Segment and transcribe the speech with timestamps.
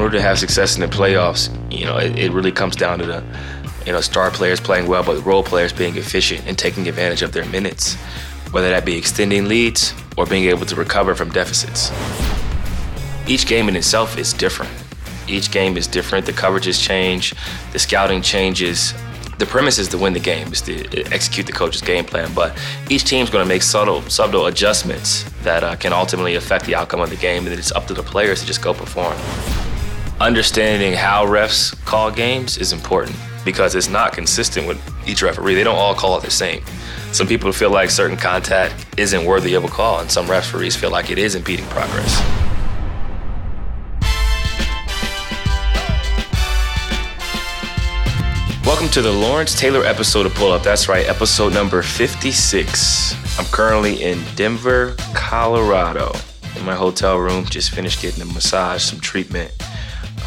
[0.00, 2.98] in order to have success in the playoffs, you know, it, it really comes down
[2.98, 3.22] to the,
[3.84, 7.32] you know, star players playing well, but role players being efficient and taking advantage of
[7.32, 7.96] their minutes,
[8.50, 11.92] whether that be extending leads or being able to recover from deficits.
[13.28, 14.72] Each game in itself is different.
[15.28, 16.24] Each game is different.
[16.24, 17.34] The coverages change,
[17.74, 18.94] the scouting changes.
[19.36, 22.32] The premise is to win the game, is to execute the coach's game plan.
[22.34, 22.58] But
[22.88, 27.00] each team's going to make subtle, subtle adjustments that uh, can ultimately affect the outcome
[27.00, 29.14] of the game, and it's up to the players to just go perform.
[30.20, 35.54] Understanding how refs call games is important because it's not consistent with each referee.
[35.54, 36.62] They don't all call it the same.
[37.10, 40.90] Some people feel like certain contact isn't worthy of a call, and some referees feel
[40.90, 42.20] like it is impeding progress.
[48.66, 50.62] Welcome to the Lawrence Taylor episode of Pull Up.
[50.62, 53.38] That's right, episode number 56.
[53.38, 56.12] I'm currently in Denver, Colorado,
[56.58, 57.46] in my hotel room.
[57.46, 59.50] Just finished getting a massage, some treatment.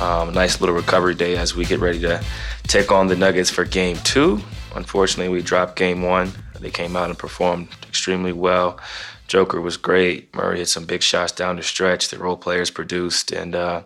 [0.01, 2.23] Um, nice little recovery day as we get ready to
[2.63, 4.41] take on the Nuggets for game two.
[4.75, 6.31] Unfortunately, we dropped game one.
[6.59, 8.79] They came out and performed extremely well.
[9.27, 10.33] Joker was great.
[10.35, 12.09] Murray hit some big shots down the stretch.
[12.09, 13.83] The role players produced, and uh,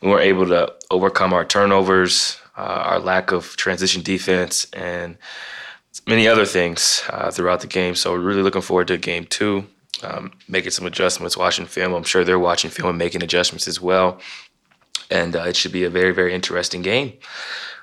[0.00, 5.16] we were able to overcome our turnovers, uh, our lack of transition defense, and
[6.06, 7.94] many other things uh, throughout the game.
[7.94, 9.66] So we're really looking forward to game two,
[10.02, 11.94] um, making some adjustments, watching film.
[11.94, 14.20] I'm sure they're watching film and making adjustments as well.
[15.10, 17.14] And uh, it should be a very, very interesting game.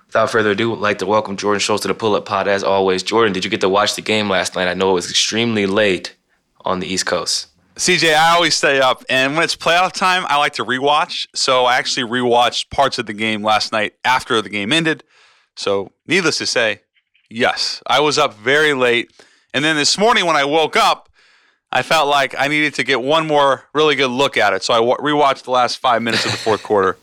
[0.08, 2.64] Without further ado, I'd like to welcome Jordan Schultz to the Pull Up Pod as
[2.64, 3.03] always.
[3.03, 4.67] Jordan, did you get to watch the game last night?
[4.67, 6.16] I know it was extremely late
[6.61, 7.47] on the East Coast.
[7.75, 11.28] CJ, I always stay up, and when it's playoff time, I like to rewatch.
[11.36, 15.03] So I actually rewatched parts of the game last night after the game ended.
[15.56, 16.81] So, needless to say,
[17.30, 19.12] yes, I was up very late.
[19.53, 21.09] And then this morning, when I woke up,
[21.72, 24.64] I felt like I needed to get one more really good look at it.
[24.64, 26.97] So I rewatched the last five minutes of the fourth quarter.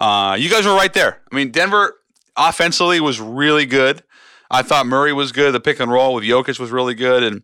[0.00, 1.20] Uh, you guys were right there.
[1.30, 1.96] I mean, Denver
[2.36, 4.02] offensively was really good.
[4.50, 5.52] I thought Murray was good.
[5.52, 7.42] The pick and roll with Jokic was really good, and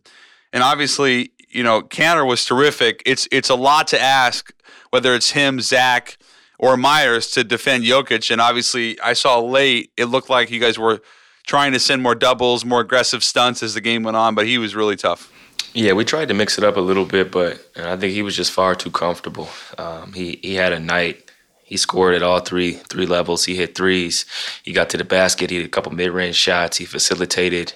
[0.51, 3.01] and obviously you know, Kanter was terrific.
[3.05, 4.53] It's it's a lot to ask
[4.89, 6.17] whether it's him, Zach,
[6.59, 8.31] or Meyers to defend Jokic.
[8.31, 11.01] And obviously, I saw late it looked like you guys were
[11.45, 14.57] trying to send more doubles, more aggressive stunts as the game went on, but he
[14.57, 15.31] was really tough.
[15.73, 18.35] Yeah, we tried to mix it up a little bit, but I think he was
[18.35, 19.47] just far too comfortable.
[19.77, 21.26] Um, he he had a night.
[21.67, 23.43] He scored at all three three levels.
[23.43, 24.25] He hit threes.
[24.63, 25.49] He got to the basket.
[25.49, 26.77] He hit a couple mid range shots.
[26.77, 27.73] He facilitated.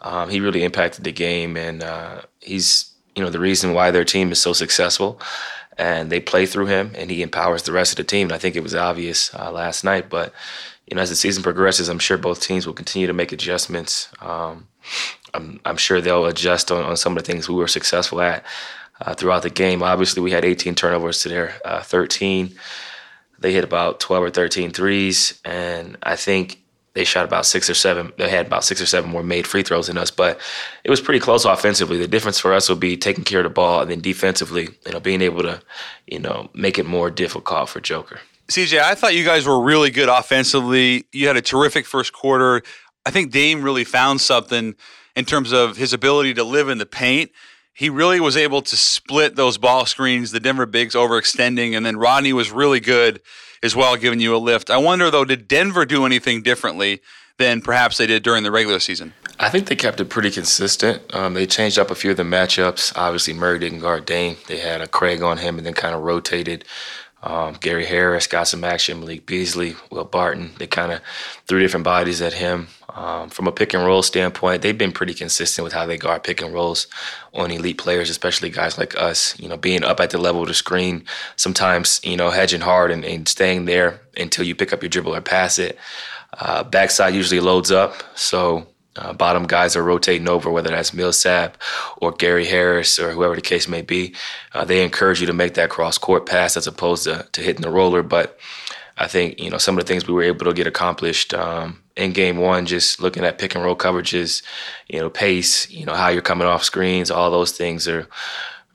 [0.00, 4.04] Um, he really impacted the game, and uh, he's you know the reason why their
[4.04, 5.20] team is so successful
[5.78, 8.38] and they play through him and he empowers the rest of the team and i
[8.38, 10.32] think it was obvious uh, last night but
[10.86, 14.08] you know as the season progresses i'm sure both teams will continue to make adjustments
[14.20, 14.68] um,
[15.34, 18.44] I'm, I'm, sure they'll adjust on, on, some of the things we were successful at
[19.00, 22.54] uh, throughout the game obviously we had 18 turnovers to their uh, 13
[23.38, 26.60] they hit about 12 or 13 threes and i think
[26.96, 28.10] they shot about six or seven.
[28.16, 30.40] They had about six or seven more made free throws than us, but
[30.82, 31.98] it was pretty close offensively.
[31.98, 34.92] The difference for us will be taking care of the ball, and then defensively, you
[34.92, 35.60] know, being able to,
[36.06, 38.18] you know, make it more difficult for Joker.
[38.48, 41.04] CJ, I thought you guys were really good offensively.
[41.12, 42.62] You had a terrific first quarter.
[43.04, 44.74] I think Dame really found something
[45.14, 47.30] in terms of his ability to live in the paint.
[47.76, 51.98] He really was able to split those ball screens, the Denver bigs overextending, and then
[51.98, 53.20] Rodney was really good
[53.62, 54.70] as well, giving you a lift.
[54.70, 57.02] I wonder though, did Denver do anything differently
[57.36, 59.12] than perhaps they did during the regular season?
[59.38, 61.02] I think they kept it pretty consistent.
[61.14, 62.96] Um, they changed up a few of the matchups.
[62.96, 64.38] Obviously, Murray didn't guard Dame.
[64.46, 66.64] They had a Craig on him and then kind of rotated.
[67.22, 69.00] Um, Gary Harris got some action.
[69.00, 70.52] Malik Beasley, Will Barton.
[70.58, 71.00] They kind of
[71.46, 72.68] threw different bodies at him.
[72.94, 76.22] Um, from a pick and roll standpoint, they've been pretty consistent with how they guard
[76.24, 76.86] pick and rolls
[77.34, 79.38] on elite players, especially guys like us.
[79.38, 81.04] You know, being up at the level of the screen,
[81.36, 85.14] sometimes you know hedging hard and, and staying there until you pick up your dribble
[85.14, 85.78] or pass it.
[86.38, 88.66] Uh, backside usually loads up, so
[88.96, 91.56] uh, bottom guys are rotating over, whether that's Millsap
[91.98, 94.14] or Gary Harris or whoever the case may be.
[94.52, 97.62] Uh, they encourage you to make that cross court pass as opposed to, to hitting
[97.62, 98.02] the roller.
[98.02, 98.38] But
[98.98, 101.82] I think you know some of the things we were able to get accomplished um,
[101.96, 104.42] in game one, just looking at pick and roll coverages,
[104.88, 108.06] you know, pace, you know, how you're coming off screens, all those things are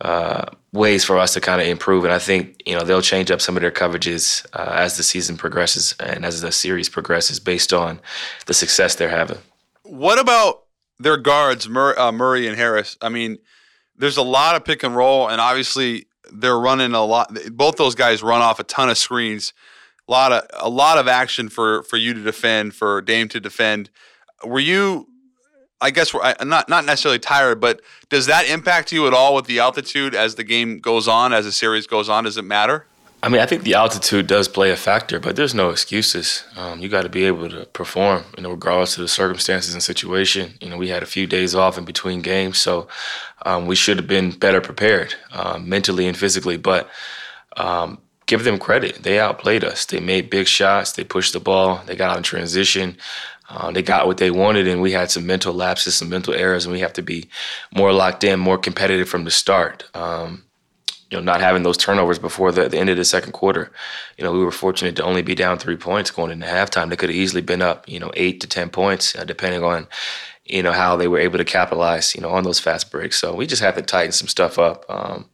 [0.01, 2.03] uh, ways for us to kind of improve.
[2.03, 5.03] And I think, you know, they'll change up some of their coverages uh, as the
[5.03, 7.99] season progresses and as the series progresses based on
[8.47, 9.37] the success they're having.
[9.91, 10.63] What about
[10.99, 12.97] their guards, Mur- uh, Murray and Harris?
[13.01, 13.37] I mean,
[13.95, 17.37] there's a lot of pick and roll, and obviously they're running a lot.
[17.51, 19.53] Both those guys run off a ton of screens
[20.07, 23.39] a lot of a lot of action for for you to defend, for Dame to
[23.39, 23.89] defend.
[24.43, 25.07] Were you?
[25.79, 29.45] I guess we're not not necessarily tired, but does that impact you at all with
[29.45, 32.25] the altitude as the game goes on, as the series goes on?
[32.25, 32.85] Does it matter?
[33.23, 36.43] I mean, I think the altitude does play a factor, but there's no excuses.
[36.55, 39.83] Um, you got to be able to perform, you know, regardless of the circumstances and
[39.83, 40.55] situation.
[40.59, 42.87] You know, we had a few days off in between games, so
[43.45, 46.57] um, we should have been better prepared um, mentally and physically.
[46.57, 46.89] But
[47.57, 49.85] um, give them credit; they outplayed us.
[49.85, 50.93] They made big shots.
[50.93, 51.81] They pushed the ball.
[51.85, 52.97] They got out in transition.
[53.49, 56.65] Uh, they got what they wanted, and we had some mental lapses, some mental errors,
[56.65, 57.29] and we have to be
[57.75, 59.83] more locked in, more competitive from the start.
[59.93, 60.45] Um,
[61.11, 63.69] you know, not having those turnovers before the, the, end of the second quarter.
[64.17, 66.89] You know, we were fortunate to only be down three points going into halftime.
[66.89, 69.87] They could have easily been up, you know, eight to ten points, uh, depending on,
[70.45, 73.19] you know, how they were able to capitalize, you know, on those fast breaks.
[73.19, 74.85] So we just have to tighten some stuff up.
[74.87, 75.25] Um,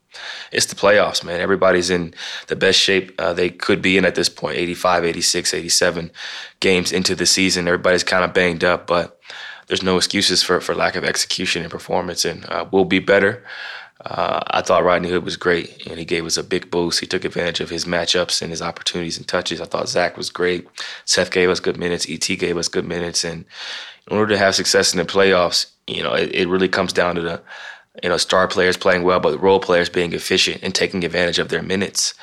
[0.51, 1.39] it's the playoffs, man.
[1.39, 2.15] Everybody's in
[2.47, 6.11] the best shape uh, they could be in at this point 85, 86, 87
[6.59, 7.67] games into the season.
[7.67, 9.21] Everybody's kind of banged up, but
[9.67, 13.43] there's no excuses for, for lack of execution and performance, and uh, we'll be better.
[14.09, 17.01] Uh, I thought Rodney Hood was great, and he gave us a big boost.
[17.01, 19.59] He took advantage of his matchups and his opportunities and touches.
[19.59, 20.65] I thought Zach was great.
[21.03, 22.05] Seth gave us good minutes.
[22.07, 23.43] Et gave us good minutes, and
[24.09, 27.15] in order to have success in the playoffs, you know, it, it really comes down
[27.15, 27.41] to the
[28.01, 31.49] you know star players playing well, but role players being efficient and taking advantage of
[31.49, 32.13] their minutes,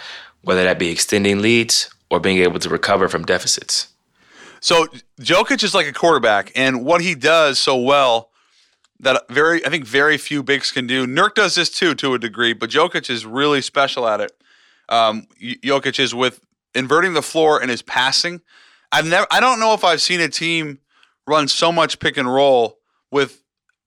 [0.41, 3.89] whether that be extending leads or being able to recover from deficits.
[4.61, 4.87] So
[5.21, 8.31] Jokic is like a quarterback, and what he does so well
[9.05, 11.07] that very I think very few bigs can do.
[11.07, 14.33] Nurk does this too to a degree, but Jokic is really special at it.
[14.89, 16.41] Um, Jokic is with
[16.75, 18.41] inverting the floor and his passing.
[18.91, 20.81] I've never I don't know if I've seen a team
[21.27, 22.79] run so much pick and roll
[23.11, 23.43] with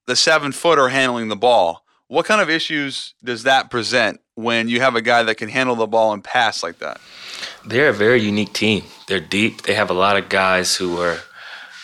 [0.05, 1.83] the seven footer handling the ball.
[2.07, 5.75] What kind of issues does that present when you have a guy that can handle
[5.75, 7.01] the ball and pass like that?
[7.65, 8.83] They're a very unique team.
[9.07, 9.63] They're deep.
[9.63, 11.19] They have a lot of guys who are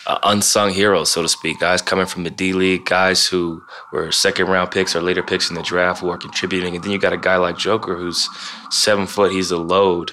[0.06, 1.60] uh, unsung heroes, so to speak.
[1.60, 3.62] Guys coming from the D League, guys who
[3.92, 6.74] were second round picks or later picks in the draft who are contributing.
[6.74, 8.28] And then you got a guy like Joker who's
[8.70, 10.12] seven foot, he's a load.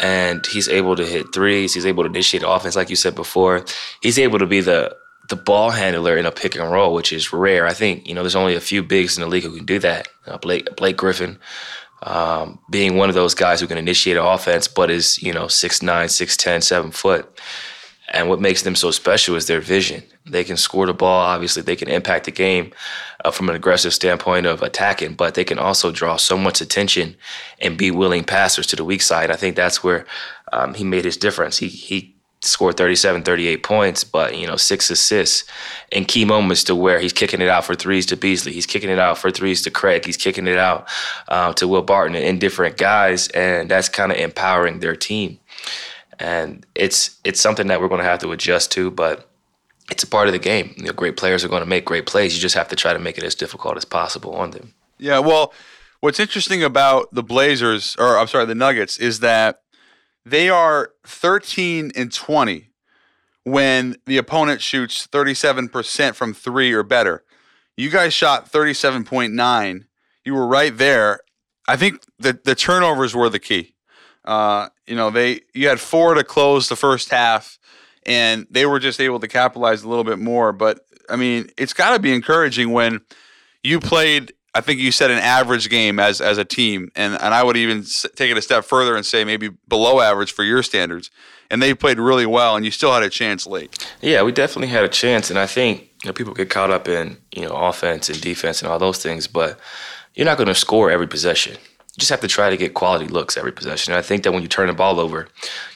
[0.00, 1.74] And he's able to hit threes.
[1.74, 3.66] He's able to initiate offense, like you said before.
[4.00, 4.96] He's able to be the
[5.30, 7.66] the ball handler in a pick and roll, which is rare.
[7.66, 9.78] I think you know there's only a few bigs in the league who can do
[9.78, 10.08] that.
[10.26, 11.38] Uh, Blake Blake Griffin,
[12.02, 15.48] um, being one of those guys who can initiate an offense, but is you know
[15.48, 17.40] six nine, six ten, seven foot.
[18.10, 20.02] And what makes them so special is their vision.
[20.26, 21.20] They can score the ball.
[21.20, 22.72] Obviously, they can impact the game
[23.24, 27.16] uh, from an aggressive standpoint of attacking, but they can also draw so much attention
[27.60, 29.30] and be willing passers to the weak side.
[29.30, 30.06] I think that's where
[30.52, 31.58] um, he made his difference.
[31.58, 35.44] He he scored 37, 38 points, but you know six assists
[35.92, 38.90] in key moments to where he's kicking it out for threes to Beasley, he's kicking
[38.90, 40.88] it out for threes to Craig, he's kicking it out
[41.28, 45.38] uh, to Will Barton and different guys, and that's kind of empowering their team
[46.20, 49.28] and it's it's something that we're going to have to adjust to, but
[49.90, 50.74] it's a part of the game.
[50.76, 52.34] You know, great players are going to make great plays.
[52.34, 54.74] You just have to try to make it as difficult as possible on them.
[54.98, 55.52] Yeah, well,
[56.00, 59.62] what's interesting about the Blazers, or I'm sorry, the Nuggets, is that
[60.24, 62.68] they are 13 and 20
[63.44, 67.24] when the opponent shoots 37% from three or better.
[67.76, 69.84] You guys shot 37.9.
[70.24, 71.20] You were right there.
[71.66, 73.74] I think the the turnovers were the key.
[74.24, 77.58] Uh, you know, they you had four to close the first half,
[78.04, 80.52] and they were just able to capitalize a little bit more.
[80.52, 83.00] But I mean, it's got to be encouraging when
[83.62, 84.32] you played.
[84.52, 87.56] I think you said an average game as as a team, and and I would
[87.56, 87.84] even
[88.16, 91.08] take it a step further and say maybe below average for your standards.
[91.52, 93.88] And they played really well, and you still had a chance late.
[94.00, 96.88] Yeah, we definitely had a chance, and I think you know, people get caught up
[96.88, 99.56] in you know offense and defense and all those things, but
[100.16, 101.56] you're not going to score every possession
[102.00, 103.92] just have to try to get quality looks every possession.
[103.92, 105.28] And I think that when you turn the ball over,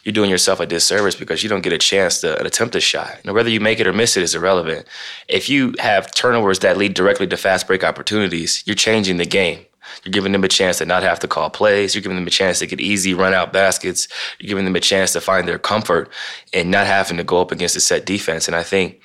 [0.03, 3.25] you're doing yourself a disservice because you don't get a chance to attempt a shot.
[3.25, 4.87] Know, whether you make it or miss it is irrelevant.
[5.29, 9.67] If you have turnovers that lead directly to fast break opportunities, you're changing the game.
[10.03, 11.95] You're giving them a chance to not have to call plays.
[11.95, 14.09] You're giving them a chance to get easy run out baskets.
[14.39, 16.11] You're giving them a chance to find their comfort
[16.53, 18.49] and not having to go up against a set defense.
[18.49, 19.01] And I think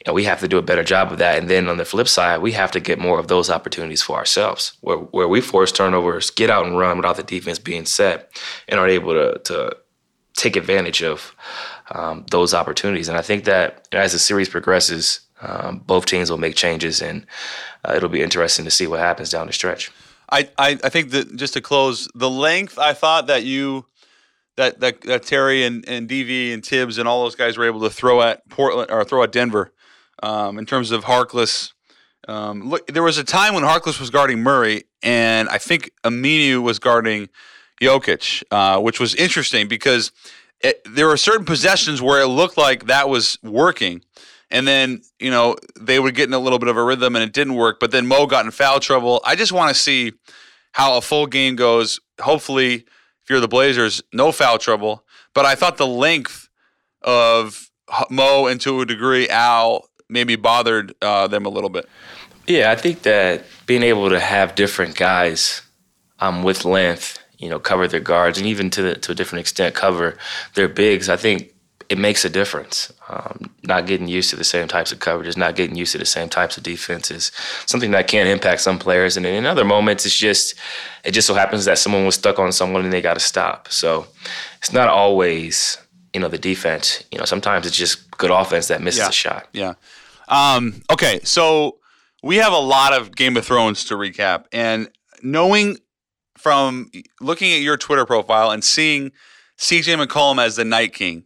[0.00, 1.38] you know, we have to do a better job of that.
[1.38, 4.16] And then on the flip side, we have to get more of those opportunities for
[4.16, 8.30] ourselves, where where we force turnovers, get out and run without the defense being set,
[8.66, 9.76] and are able to to
[10.34, 11.34] take advantage of
[11.90, 13.08] um, those opportunities.
[13.08, 17.26] And I think that as the series progresses, um, both teams will make changes, and
[17.84, 19.90] uh, it'll be interesting to see what happens down the stretch.
[20.32, 23.84] I, I, think that just to close, the length I thought that you
[24.56, 27.80] that that, that Terry and, and DV and Tibbs and all those guys were able
[27.80, 29.72] to throw at Portland or throw at Denver
[30.22, 31.72] um, in terms of Harkless.
[32.28, 36.62] Um, look, there was a time when Harkless was guarding Murray, and I think Aminu
[36.62, 37.28] was guarding
[37.80, 40.12] Jokic, uh, which was interesting because
[40.60, 44.02] it, there were certain possessions where it looked like that was working.
[44.50, 47.22] And then, you know, they would get in a little bit of a rhythm and
[47.22, 47.78] it didn't work.
[47.80, 49.20] But then Mo got in foul trouble.
[49.24, 50.12] I just want to see
[50.72, 52.00] how a full game goes.
[52.20, 55.04] Hopefully, if you're the Blazers, no foul trouble.
[55.34, 56.48] But I thought the length
[57.02, 57.70] of
[58.10, 61.88] Mo and to a degree Al maybe bothered uh, them a little bit.
[62.46, 65.62] Yeah, I think that being able to have different guys
[66.18, 69.40] um, with length, you know, cover their guards and even to the, to a different
[69.40, 70.16] extent cover
[70.54, 71.54] their bigs, I think
[71.88, 72.92] it makes a difference.
[73.08, 76.04] Um, not getting used to the same types of coverages, not getting used to the
[76.06, 77.32] same types of defenses,
[77.66, 79.16] something that can impact some players.
[79.16, 80.54] And in other moments, it's just
[81.04, 83.68] it just so happens that someone was stuck on someone and they got to stop.
[83.72, 84.06] So
[84.58, 85.78] it's not always
[86.14, 87.02] you know the defense.
[87.10, 89.08] You know, sometimes it's just good offense that misses Yeah.
[89.08, 89.48] a shot.
[89.52, 89.74] Yeah.
[90.30, 91.78] Um, okay, so
[92.22, 94.88] we have a lot of Game of Thrones to recap, and
[95.22, 95.76] knowing
[96.38, 99.12] from looking at your Twitter profile and seeing
[99.58, 101.24] CJ McCollum as the Night King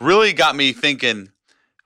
[0.00, 1.30] really got me thinking,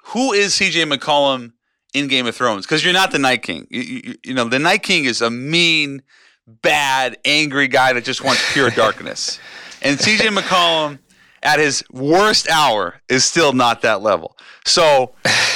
[0.05, 1.53] who is CJ McCollum
[1.93, 2.65] in Game of Thrones?
[2.65, 3.67] Because you're not the Night King.
[3.71, 6.03] You, you, you know, the Night King is a mean,
[6.47, 9.39] bad, angry guy that just wants pure darkness.
[9.83, 11.01] And CJ McCollum
[11.43, 14.37] at his worst hour is still not that level.
[14.65, 15.15] So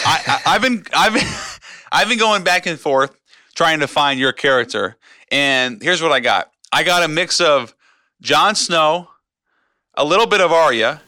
[0.09, 1.27] I, I, I've been I've been
[1.93, 3.15] I've been going back and forth
[3.55, 4.97] trying to find your character,
[5.31, 6.51] and here's what I got.
[6.73, 7.75] I got a mix of
[8.21, 9.09] Jon Snow,
[9.95, 11.01] a little bit of Arya,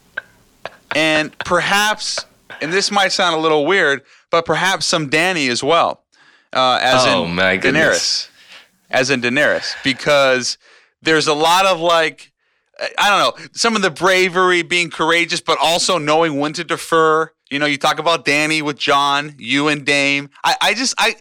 [0.95, 2.25] and perhaps,
[2.61, 6.03] and this might sound a little weird, but perhaps some Danny as well,
[6.53, 8.27] uh, as Oh, in my goodness.
[8.27, 8.29] Daenerys,
[8.91, 10.57] as in Daenerys, because
[11.01, 12.31] there's a lot of like,
[12.97, 17.31] I don't know, some of the bravery, being courageous, but also knowing when to defer.
[17.51, 20.29] You know, you talk about Danny with Jon, you and Dame.
[20.41, 21.17] I, I just, I,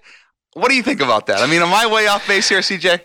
[0.53, 1.41] what do you think about that?
[1.41, 3.01] I mean, am I way off base here, CJ?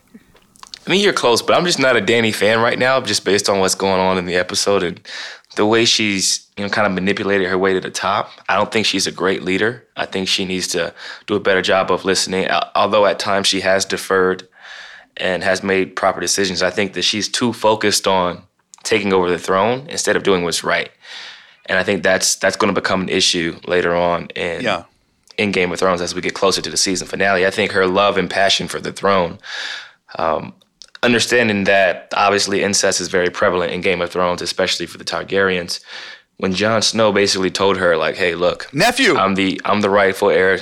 [0.88, 3.50] I mean, you're close, but I'm just not a Danny fan right now, just based
[3.50, 5.02] on what's going on in the episode and
[5.56, 8.30] the way she's, you know, kind of manipulated her way to the top.
[8.48, 9.88] I don't think she's a great leader.
[9.98, 10.94] I think she needs to
[11.26, 12.48] do a better job of listening.
[12.76, 14.48] Although at times she has deferred
[15.18, 18.44] and has made proper decisions, I think that she's too focused on
[18.84, 20.92] taking over the throne instead of doing what's right.
[21.68, 24.84] And I think that's that's going to become an issue later on in Yeah.
[25.38, 27.46] in Game of Thrones as we get closer to the season finale.
[27.46, 29.40] I think her love and passion for the throne,
[30.20, 30.54] um,
[31.04, 35.80] understanding that obviously incest is very prevalent in Game of Thrones, especially for the Targaryens.
[36.38, 39.16] When Jon Snow basically told her, like, "Hey, look, Nephew.
[39.16, 40.60] I'm the I'm the rightful heir."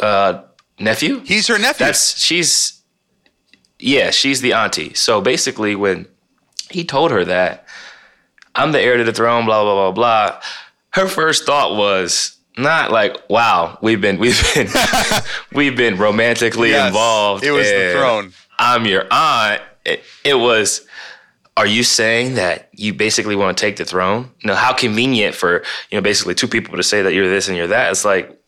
[0.00, 0.42] Uh,
[0.80, 1.20] nephew.
[1.24, 1.86] He's her nephew.
[1.86, 2.80] That's she's
[3.78, 4.94] yeah, she's the auntie.
[4.94, 6.06] So basically when
[6.70, 7.63] he told her that
[8.54, 10.40] I'm the heir to the throne, blah blah blah blah,
[10.90, 14.68] her first thought was not like, wow, we've been we've been
[15.52, 17.44] we've been romantically Yes, involved.
[17.44, 18.32] It was the throne.
[18.58, 19.60] I'm your aunt.
[19.84, 20.86] It, it was
[21.56, 24.30] are you saying that you basically want to take the throne?
[24.40, 27.46] You know, how convenient for, you know, basically two people to say that you're this
[27.48, 27.90] and you're that.
[27.92, 28.40] It's like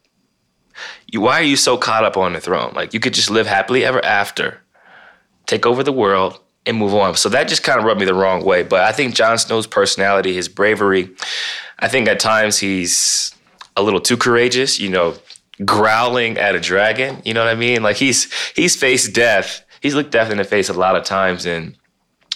[1.06, 2.72] you, why are you so caught up on the throne?
[2.74, 4.60] Like you could just live happily ever after,
[5.46, 7.14] take over the world, and move on.
[7.16, 8.62] So that just kind of rubbed me the wrong way.
[8.62, 11.10] But I think Jon Snow's personality, his bravery,
[11.78, 13.34] I think at times he's
[13.76, 14.78] a little too courageous.
[14.78, 15.16] You know,
[15.64, 17.22] growling at a dragon.
[17.24, 17.82] You know what I mean?
[17.82, 19.64] Like he's he's faced death.
[19.80, 21.76] He's looked death in the face a lot of times, and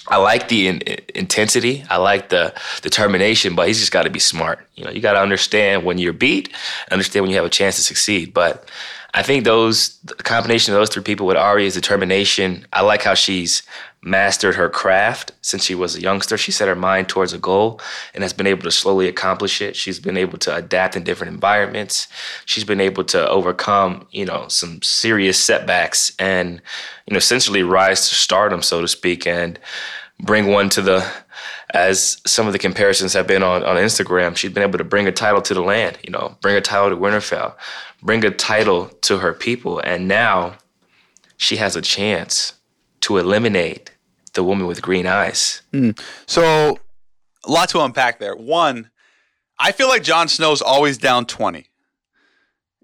[0.08, 0.82] I like the in,
[1.14, 1.84] intensity.
[1.90, 4.66] I like the determination, but he's just got to be smart.
[4.74, 6.54] You know, you got to understand when you're beat,
[6.90, 8.32] understand when you have a chance to succeed.
[8.32, 8.68] But
[9.14, 12.66] I think those the combination of those three people with Arya's determination.
[12.72, 13.62] I like how she's
[14.02, 16.38] mastered her craft since she was a youngster.
[16.38, 17.80] She set her mind towards a goal
[18.14, 19.76] and has been able to slowly accomplish it.
[19.76, 22.08] She's been able to adapt in different environments.
[22.46, 26.62] She's been able to overcome, you know, some serious setbacks and,
[27.06, 29.58] you know, essentially rise to stardom, so to speak, and
[30.18, 31.06] bring one to the
[31.72, 35.06] as some of the comparisons have been on, on Instagram, she's been able to bring
[35.06, 37.54] a title to the land, you know, bring a title to Winterfell,
[38.02, 39.78] bring a title to her people.
[39.80, 40.56] And now
[41.36, 42.54] she has a chance
[43.02, 43.92] to eliminate
[44.34, 45.62] the woman with green eyes.
[46.26, 46.78] So,
[47.44, 48.36] a lot to unpack there.
[48.36, 48.90] One,
[49.58, 51.66] I feel like Jon Snow's always down 20.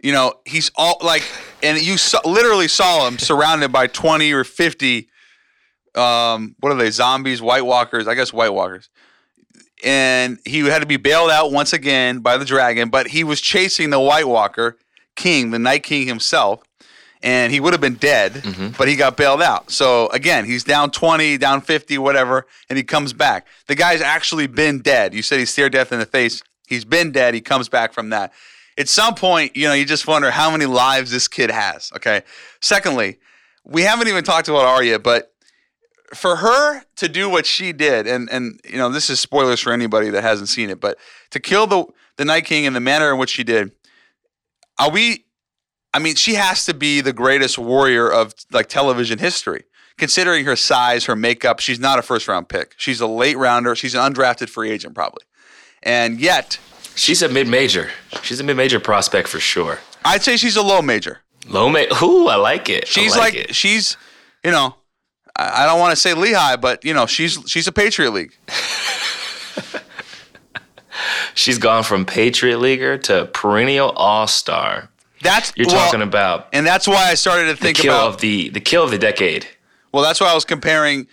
[0.02, 1.22] You know, he's all like,
[1.62, 5.08] and you saw, literally saw him surrounded by 20 or 50,
[5.94, 8.06] um, what are they, zombies, White Walkers?
[8.06, 8.90] I guess White Walkers.
[9.84, 13.40] And he had to be bailed out once again by the dragon, but he was
[13.40, 14.78] chasing the White Walker
[15.16, 16.62] king, the Night King himself,
[17.22, 18.68] and he would have been dead, mm-hmm.
[18.78, 19.70] but he got bailed out.
[19.70, 23.46] So again, he's down 20, down 50, whatever, and he comes back.
[23.66, 25.14] The guy's actually been dead.
[25.14, 26.42] You said he stared death in the face.
[26.66, 27.34] He's been dead.
[27.34, 28.32] He comes back from that.
[28.78, 31.90] At some point, you know, you just wonder how many lives this kid has.
[31.96, 32.22] Okay.
[32.60, 33.18] Secondly,
[33.64, 35.32] we haven't even talked about Arya, but
[36.14, 39.72] for her to do what she did, and and you know, this is spoilers for
[39.72, 40.98] anybody that hasn't seen it, but
[41.30, 41.84] to kill the
[42.16, 43.72] the Night King in the manner in which she did,
[44.78, 45.25] are we?
[45.94, 49.64] I mean, she has to be the greatest warrior of like television history
[49.98, 52.74] considering her size, her makeup, she's not a first round pick.
[52.76, 53.74] She's a late rounder.
[53.74, 55.24] She's an undrafted free agent probably.
[55.82, 56.58] And yet,
[56.94, 57.90] She's a mid major.
[58.22, 59.78] She's a mid major prospect for sure.
[60.04, 61.20] I'd say she's a low major.
[61.46, 61.92] Low major.
[62.02, 62.84] Ooh, I like it.
[62.84, 63.54] I She's like, it.
[63.54, 63.98] she's,
[64.42, 64.74] you know,
[65.36, 68.36] I, I don't want to say Lehigh, but you know, she's she's a Patriot League.
[71.34, 74.88] She's gone from Patriot Leaguer to perennial All Star.
[75.26, 78.14] That's You're well, talking about and that's why I started to the think kill about
[78.14, 79.46] of the the kill of the decade.
[79.92, 81.06] Well, that's why I was comparing.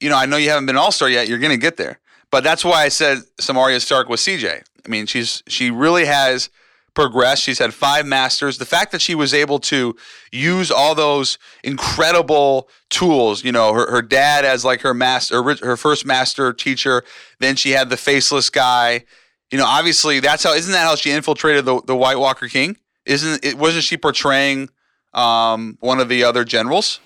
[0.00, 1.28] You know, I know you haven't been All Star yet.
[1.28, 4.62] You're going to get there, but that's why I said Samaria Stark was CJ.
[4.84, 6.50] I mean, she's she really has
[6.94, 7.42] progressed.
[7.42, 8.58] She's had five masters.
[8.58, 9.96] The fact that she was able to
[10.32, 15.56] use all those incredible tools, you know, her, her dad as like her master, her,
[15.62, 17.04] her first master teacher.
[17.40, 19.04] Then she had the faceless guy.
[19.50, 20.54] You know, obviously that's how.
[20.54, 22.76] Isn't that how she infiltrated the the White Walker King?
[23.06, 23.58] Isn't it?
[23.58, 24.70] Wasn't she portraying
[25.12, 27.00] um, one of the other generals?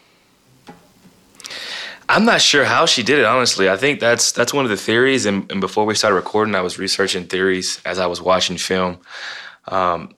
[2.09, 3.27] I'm not sure how she did it.
[3.27, 5.27] Honestly, I think that's that's one of the theories.
[5.27, 8.99] And, and before we started recording, I was researching theories as I was watching film,
[9.67, 10.15] um,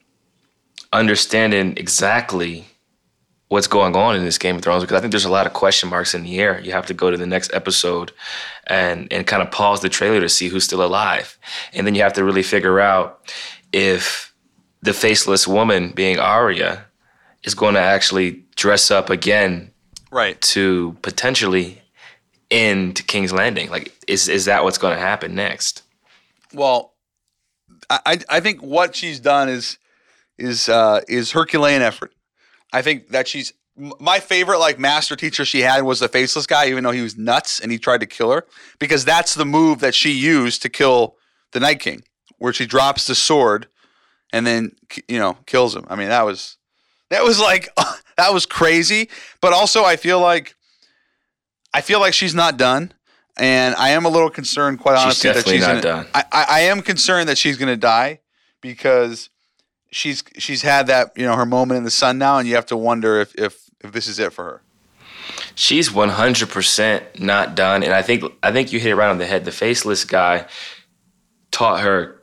[0.92, 2.66] understanding exactly
[3.48, 5.52] what's going on in this Game of Thrones because I think there's a lot of
[5.52, 6.60] question marks in the air.
[6.60, 8.12] You have to go to the next episode
[8.68, 11.36] and and kind of pause the trailer to see who's still alive,
[11.72, 13.32] and then you have to really figure out
[13.72, 14.29] if
[14.82, 16.84] the faceless woman, being Arya,
[17.44, 19.70] is going to actually dress up again
[20.10, 20.40] Right.
[20.42, 21.82] to potentially
[22.50, 23.70] end King's Landing.
[23.70, 25.82] Like, is is that what's going to happen next?
[26.52, 26.94] Well,
[27.88, 29.78] I I- think what she's done is
[30.38, 32.12] is uh, is Herculean effort.
[32.72, 36.68] I think that she's my favorite like master teacher she had was the faceless guy,
[36.68, 38.46] even though he was nuts and he tried to kill her
[38.78, 41.16] because that's the move that she used to kill
[41.52, 42.02] the Night King,
[42.38, 43.68] where she drops the sword
[44.32, 44.72] and then
[45.08, 45.86] you know kills him.
[45.88, 46.56] I mean that was
[47.10, 47.68] that was like
[48.16, 49.08] that was crazy,
[49.40, 50.54] but also I feel like
[51.72, 52.92] I feel like she's not done.
[53.36, 56.06] And I am a little concerned, quite She's honestly, that she's not gonna, done.
[56.12, 58.20] I, I, I am concerned that she's going to die
[58.60, 59.30] because
[59.90, 62.66] she's she's had that you know her moment in the sun now, and you have
[62.66, 64.62] to wonder if if if this is it for her.
[65.54, 69.26] She's 100% not done, and I think I think you hit it right on the
[69.26, 69.44] head.
[69.44, 70.46] The faceless guy
[71.50, 72.19] taught her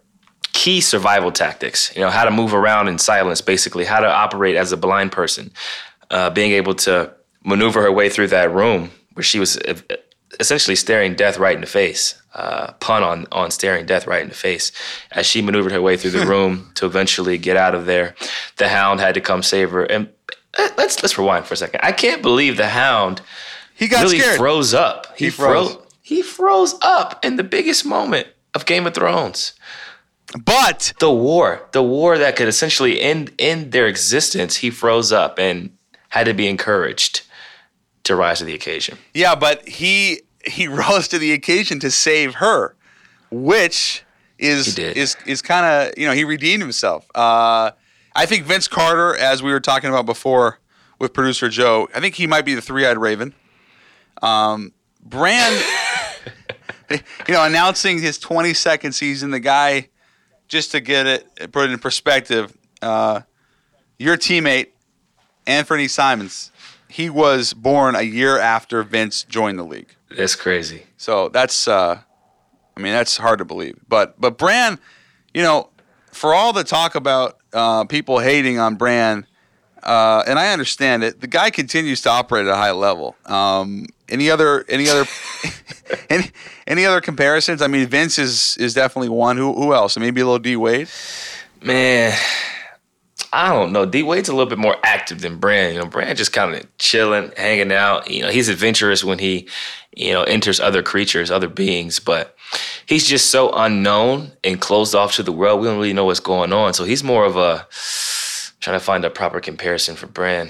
[0.63, 1.96] key survival tactics.
[1.96, 5.12] You know how to move around in silence, basically how to operate as a blind
[5.12, 5.52] person,
[6.10, 9.76] uh, being able to maneuver her way through that room where she was uh,
[10.39, 12.22] essentially staring death right in the face.
[12.34, 14.72] Uh, pun on on staring death right in the face
[15.12, 18.15] as she maneuvered her way through the room to eventually get out of there.
[18.58, 20.10] The Hound had to come save her, and
[20.58, 21.82] uh, let's let's rewind for a second.
[21.84, 23.22] I can't believe the Hound
[23.76, 24.38] He got really scared.
[24.38, 25.17] froze up.
[25.17, 25.74] He, He froze.
[25.74, 25.84] froze.
[26.02, 29.54] He froze up in the biggest moment of Game of Thrones.
[30.43, 34.57] But The war, the war that could essentially end end their existence.
[34.57, 35.71] He froze up and
[36.09, 37.21] had to be encouraged
[38.03, 38.97] to rise to the occasion.
[39.13, 42.75] yeah, but he he rose to the occasion to save her,
[43.31, 44.03] which
[44.37, 47.05] is is is kind of you know he redeemed himself.
[47.15, 47.71] Uh,
[48.15, 50.59] I think Vince Carter, as we were talking about before
[50.99, 53.33] with producer Joe, I think he might be the three eyed raven.
[54.21, 55.53] Um, Bran,
[56.89, 59.89] you know, announcing his 22nd season, the guy,
[60.47, 63.21] just to get it put it in perspective, uh,
[63.97, 64.67] your teammate,
[65.45, 66.51] Anfernee Simons,
[66.88, 69.95] he was born a year after Vince joined the league.
[70.10, 70.83] That's crazy.
[70.97, 71.99] So that's, uh,
[72.75, 73.79] I mean, that's hard to believe.
[73.88, 74.79] But but Bran,
[75.33, 75.69] you know,
[76.12, 79.25] for all the talk about uh, people hating on Bran,
[79.83, 83.15] uh, and I understand it, the guy continues to operate at a high level.
[83.25, 85.05] Um, any other any other
[86.09, 86.31] any,
[86.65, 87.61] any other comparisons?
[87.61, 89.37] I mean, Vince is is definitely one.
[89.37, 89.97] Who who else?
[89.97, 90.89] Maybe a little D Wade.
[91.61, 92.17] Man,
[93.33, 93.85] I don't know.
[93.85, 95.73] D Wade's a little bit more active than Bran.
[95.73, 98.09] You know, Bran just kind of chilling, hanging out.
[98.09, 99.49] You know, he's adventurous when he,
[99.95, 102.35] you know, enters other creatures, other beings, but
[102.85, 105.59] he's just so unknown and closed off to the world.
[105.59, 106.73] We don't really know what's going on.
[106.73, 107.67] So he's more of a
[108.67, 110.49] trying to find a proper comparison for Bran.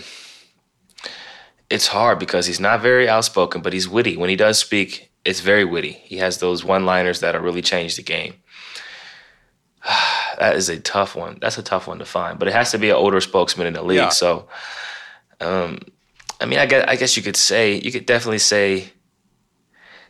[1.70, 4.18] It's hard because he's not very outspoken, but he's witty.
[4.18, 5.92] When he does speak, it's very witty.
[5.92, 8.34] He has those one-liners that'll really change the game.
[10.40, 11.40] That is a tough one.
[11.42, 13.74] That's a tough one to find, but it has to be an older spokesman in
[13.74, 13.98] the league.
[13.98, 14.10] Yeah.
[14.10, 14.48] So,
[15.42, 15.80] um,
[16.40, 18.92] I mean, I guess, I guess you could say you could definitely say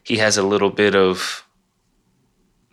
[0.04, 1.48] he has a little bit of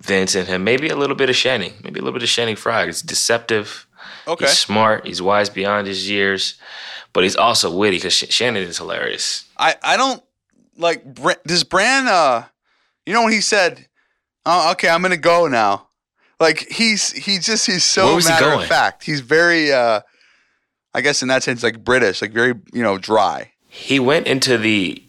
[0.01, 2.57] Vince in him, maybe a little bit of Shanny, maybe a little bit of Shanny
[2.57, 2.87] Frye.
[2.87, 3.87] He's deceptive.
[4.27, 4.47] Okay.
[4.47, 5.07] He's smart.
[5.07, 6.55] He's wise beyond his years,
[7.13, 9.45] but he's also witty because Sh- Shannon is hilarious.
[9.57, 10.23] I, I don't
[10.77, 12.45] like Bra- does Bran uh
[13.07, 13.87] you know when he said
[14.45, 15.89] oh okay I'm gonna go now
[16.41, 20.01] like he's he just he's so was he matter of fact he's very uh
[20.93, 24.59] I guess in that sense like British like very you know dry He went into
[24.59, 25.01] the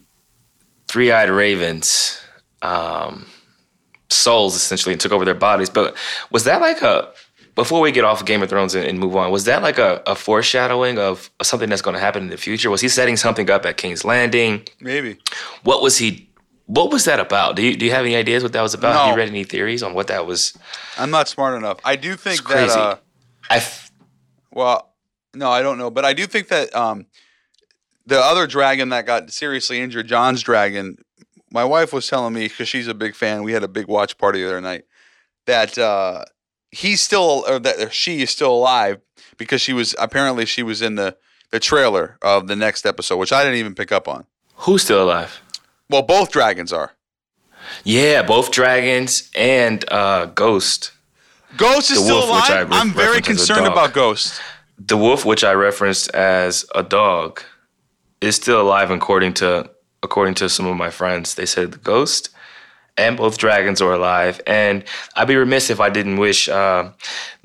[0.88, 2.20] three-eyed ravens
[2.62, 3.26] um,
[4.08, 5.68] souls essentially and took over their bodies.
[5.70, 5.96] But
[6.30, 7.12] was that like a
[7.56, 9.78] before we get off of Game of Thrones and, and move on, was that like
[9.78, 12.70] a, a foreshadowing of something that's going to happen in the future?
[12.70, 14.62] Was he setting something up at King's Landing?
[14.78, 15.18] Maybe.
[15.64, 16.30] What was he?
[16.66, 17.56] What was that about?
[17.56, 18.92] Do you do you have any ideas what that was about?
[18.92, 18.98] No.
[18.98, 20.56] Have you read any theories on what that was?
[20.98, 21.78] I'm not smart enough.
[21.84, 22.52] I do think that.
[22.52, 22.78] crazy.
[22.78, 22.96] Uh,
[23.48, 23.90] I f-
[24.52, 24.92] well,
[25.34, 27.06] no, I don't know, but I do think that um,
[28.06, 30.98] the other dragon that got seriously injured, Jon's dragon.
[31.52, 33.44] My wife was telling me because she's a big fan.
[33.44, 34.84] We had a big watch party the other night.
[35.46, 36.24] That uh,
[36.70, 39.00] he's still, or that or she is still alive
[39.36, 41.16] because she was apparently she was in the
[41.50, 44.26] the trailer of the next episode, which I didn't even pick up on.
[44.56, 45.40] who's still alive?
[45.88, 46.92] Well, both dragons are.
[47.84, 50.92] Yeah, both dragons and uh, Ghost.
[51.56, 52.70] Ghost is The still wolf, which I alive.
[52.70, 54.40] re- I'm very referenced as a concerned about Ghost.
[54.78, 57.42] The wolf, which I referenced as a dog,
[58.20, 59.70] is still alive according to
[60.02, 61.34] according to some of my friends.
[61.34, 62.30] They said the ghost
[62.98, 64.40] and both dragons are alive.
[64.46, 66.90] And I'd be remiss if I didn't wish uh,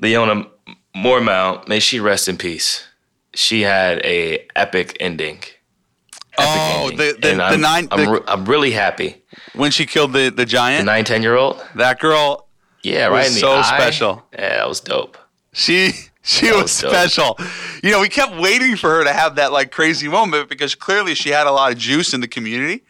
[0.02, 0.48] Lyanna
[0.96, 2.84] Mormont, may she rest in peace.
[3.34, 5.38] She had a epic ending.
[5.38, 5.52] Epic
[6.38, 6.96] Oh, ending.
[6.98, 9.22] the- the- the I'm, nine- I'm, the- re- I'm really happy.
[9.54, 11.62] When she killed the the The giant, nine, 10 year old.
[11.76, 12.48] that girl
[12.82, 13.62] Yeah, was right in the so eye.
[13.62, 14.22] special.
[14.32, 15.16] Yeah, that was dope.
[15.52, 17.38] She she That was was special.
[17.82, 21.14] You know, we kept waiting for her to have that like crazy moment because clearly
[21.14, 22.82] she had a lot of juice in the community,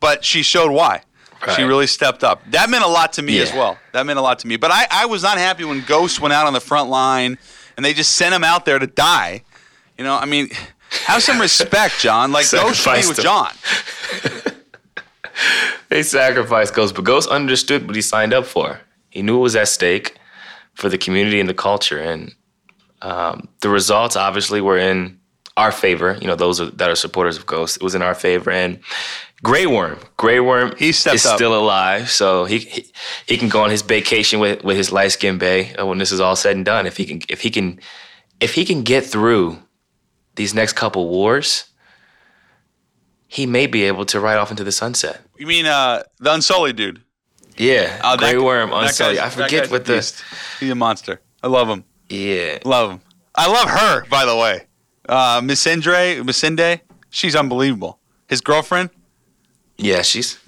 [0.00, 1.02] but she showed why.
[1.54, 2.42] She really stepped up.
[2.50, 3.78] That meant a lot to me as well.
[3.92, 4.56] That meant a lot to me.
[4.56, 7.38] But I, I was not happy when Ghost went out on the front line
[7.76, 9.44] and they just sent him out there to die.
[9.96, 10.48] You know, I mean,
[11.04, 12.32] have some respect, Jon.
[12.32, 13.20] Like Ghost should be with.
[13.20, 13.50] Jon.
[15.88, 18.80] They sacrificed Ghost, but Ghost understood what he signed up for.
[19.10, 20.16] He knew it was at stake
[20.74, 22.34] for the community and the culture, and
[23.00, 25.18] um, the results obviously were in
[25.56, 26.18] our favor.
[26.20, 28.50] You know, those that are supporters of Ghost, it was in our favor.
[28.50, 28.80] And
[29.42, 31.36] Grey Worm, Grey Worm, He stepped is up.
[31.36, 32.86] still alive, so he, he
[33.26, 36.10] he can go on his vacation with with his light skinned bay uh, when this
[36.10, 36.86] is all said and done.
[36.86, 37.78] If he can, if he can,
[38.40, 39.58] if he can get through
[40.34, 41.64] these next couple wars.
[43.30, 45.20] He may be able to ride off into the sunset.
[45.36, 47.02] You mean uh, the Unsullied dude?
[47.58, 49.18] Yeah, that- Grey Worm, Unsullied.
[49.18, 50.24] I forget what the beast.
[50.60, 51.20] He's a monster.
[51.42, 51.84] I love him.
[52.08, 52.58] yeah.
[52.64, 53.00] Love him.
[53.34, 54.66] I love her, by the way.
[55.08, 57.98] Uh, Missandei, Miss Inde, she's unbelievable.
[58.28, 58.88] His girlfriend,
[59.78, 60.38] Yeah, she's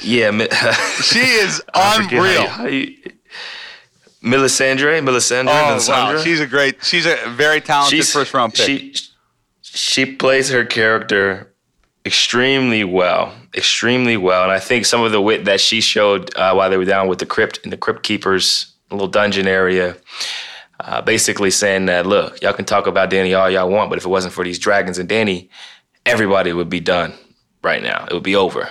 [0.00, 0.30] yeah.
[1.02, 2.46] She is unreal.
[2.46, 3.10] How you, how
[4.22, 6.16] Melisandre, Melisandre, Oh Melisandre.
[6.16, 6.84] wow, she's a great.
[6.84, 8.66] She's a very talented first round pick.
[8.66, 8.94] She
[9.62, 11.52] she plays her character
[12.04, 16.52] extremely well, extremely well, and I think some of the wit that she showed uh,
[16.52, 19.96] while they were down with the crypt in the crypt keepers little dungeon area.
[20.80, 24.04] Uh, basically saying that, look, y'all can talk about Danny all y'all want, but if
[24.06, 25.50] it wasn't for these dragons and Danny,
[26.06, 27.12] everybody would be done
[27.62, 28.06] right now.
[28.10, 28.68] It would be over.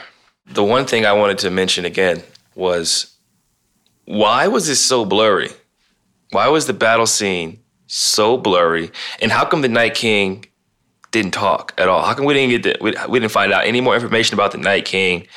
[0.48, 2.24] The one thing I wanted to mention again
[2.56, 3.16] was
[4.06, 5.50] why was this so blurry?
[6.32, 8.92] Why was the battle scene so blurry?
[9.22, 10.46] And how come the Night King
[11.12, 12.04] didn't talk at all?
[12.04, 14.52] How come we didn't get the, we, we didn't find out any more information about
[14.52, 15.28] the Night King?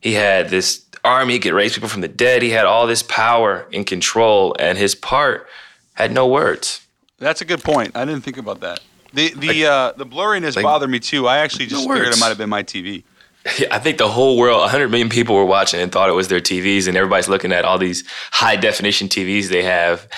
[0.00, 2.42] He had this army, he could raise people from the dead.
[2.42, 5.46] He had all this power and control, and his part
[5.94, 6.86] had no words.
[7.18, 7.96] That's a good point.
[7.96, 8.80] I didn't think about that.
[9.14, 11.26] The the uh, the blurriness like- bothered me too.
[11.26, 13.04] I actually just No figured it might have been my TV.
[13.70, 16.40] I think the whole world, 100 million people were watching and thought it was their
[16.40, 20.08] TVs, and everybody's looking at all these high definition TVs they have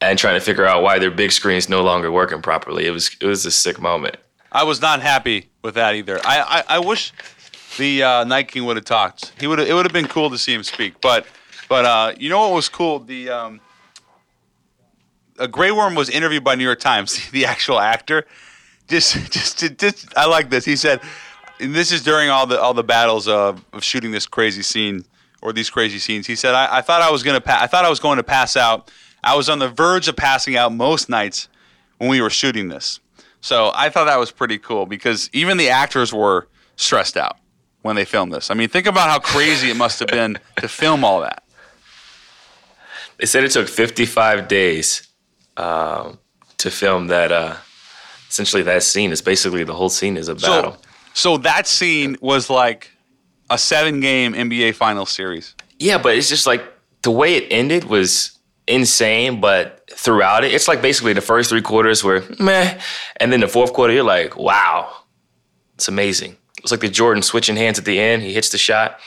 [0.00, 2.86] and trying to figure out why their big screen's no longer working properly.
[2.86, 4.16] It was it was a sick moment.
[4.50, 6.18] I was not happy with that either.
[6.24, 7.12] I I, I wish
[7.78, 9.32] the uh, Night King would have talked.
[9.38, 11.00] He would it would have been cool to see him speak.
[11.00, 11.26] But
[11.68, 12.98] but uh, you know what was cool?
[12.98, 13.60] The um,
[15.38, 17.18] a Grey Worm was interviewed by New York Times.
[17.32, 18.26] The actual actor,
[18.88, 20.64] just just just I like this.
[20.64, 21.00] He said,
[21.60, 25.04] and this is during all the all the battles of, of shooting this crazy scene
[25.40, 26.26] or these crazy scenes.
[26.26, 28.22] He said, I, I thought I was gonna pa- I thought I was going to
[28.22, 28.90] pass out.
[29.24, 31.48] I was on the verge of passing out most nights
[31.98, 33.00] when we were shooting this.
[33.40, 37.36] So I thought that was pretty cool because even the actors were stressed out
[37.82, 38.50] when they filmed this.
[38.50, 41.42] I mean, think about how crazy it must have been to film all that.
[43.18, 45.08] They said it took 55 days
[45.56, 46.18] um,
[46.58, 47.32] to film that.
[47.32, 47.56] Uh,
[48.28, 50.72] essentially, that scene is basically the whole scene is a battle.
[50.72, 50.78] So,
[51.14, 52.90] so that scene was like
[53.50, 55.54] a seven-game NBA Finals series.
[55.78, 56.62] Yeah, but it's just like
[57.02, 61.62] the way it ended was insane, but throughout it, it's like basically the first three
[61.62, 62.80] quarters were meh,
[63.16, 64.92] and then the fourth quarter, you're like, wow,
[65.74, 66.36] it's amazing.
[66.58, 68.22] It's like the Jordan switching hands at the end.
[68.22, 69.00] He hits the shot.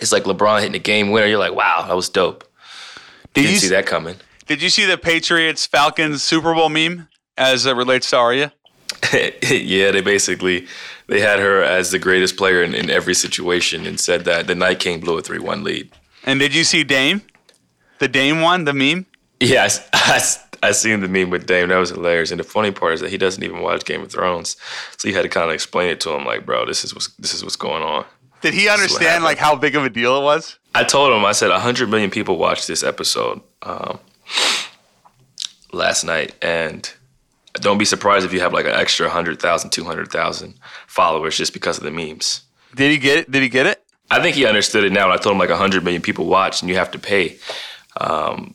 [0.00, 1.26] It's like LeBron hitting the game winner.
[1.26, 2.44] You're like, wow, that was dope.
[3.34, 4.16] Did Didn't you see that coming.
[4.48, 8.54] Did you see the Patriots Falcons Super Bowl meme as it relates to Arya?
[9.12, 10.66] yeah, they basically
[11.06, 14.54] they had her as the greatest player in, in every situation and said that the
[14.54, 15.90] Night King blew a 3 1 lead.
[16.24, 17.20] And did you see Dame?
[17.98, 19.04] The Dame one, the meme?
[19.38, 20.22] Yes, I,
[20.62, 21.68] I, I seen the meme with Dame.
[21.68, 22.30] That was hilarious.
[22.30, 24.56] And the funny part is that he doesn't even watch Game of Thrones,
[24.96, 27.08] so you had to kind of explain it to him, like, bro, this is what's
[27.16, 28.06] this is what's going on.
[28.40, 30.58] Did he understand like how big of a deal it was?
[30.74, 33.98] I told him, I said, 100 million people watched this episode um,
[35.72, 36.34] last night.
[36.42, 36.90] And
[37.54, 40.54] don't be surprised if you have like an extra 100,000, 200,000
[40.86, 42.42] followers just because of the memes.
[42.74, 43.30] Did he get it?
[43.30, 43.82] Did he get it?
[44.10, 45.10] I think he understood it now.
[45.10, 47.38] I told him like 100 million people watch and you have to pay
[48.00, 48.54] um,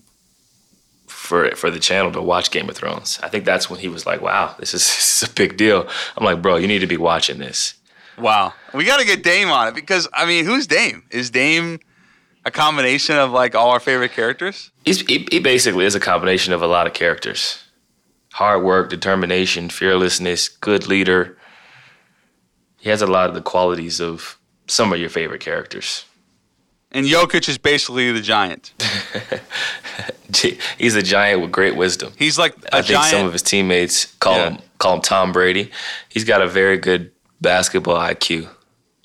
[1.07, 3.19] for for the channel to watch Game of Thrones.
[3.21, 5.87] I think that's when he was like, wow, this is, this is a big deal.
[6.17, 7.75] I'm like, bro, you need to be watching this.
[8.17, 8.53] Wow.
[8.73, 11.03] We got to get Dame on it because, I mean, who's Dame?
[11.09, 11.79] Is Dame
[12.45, 14.71] a combination of like all our favorite characters?
[14.85, 17.59] He's, he, he basically is a combination of a lot of characters
[18.33, 21.37] hard work, determination, fearlessness, good leader.
[22.79, 26.05] He has a lot of the qualities of some of your favorite characters.
[26.91, 28.73] And Jokic is basically the giant.
[30.77, 32.13] He's a giant with great wisdom.
[32.17, 33.11] He's like a I think giant.
[33.11, 34.49] some of his teammates call Yeah.
[34.51, 35.69] him call him Tom Brady.
[36.09, 38.49] He's got a very good basketball IQ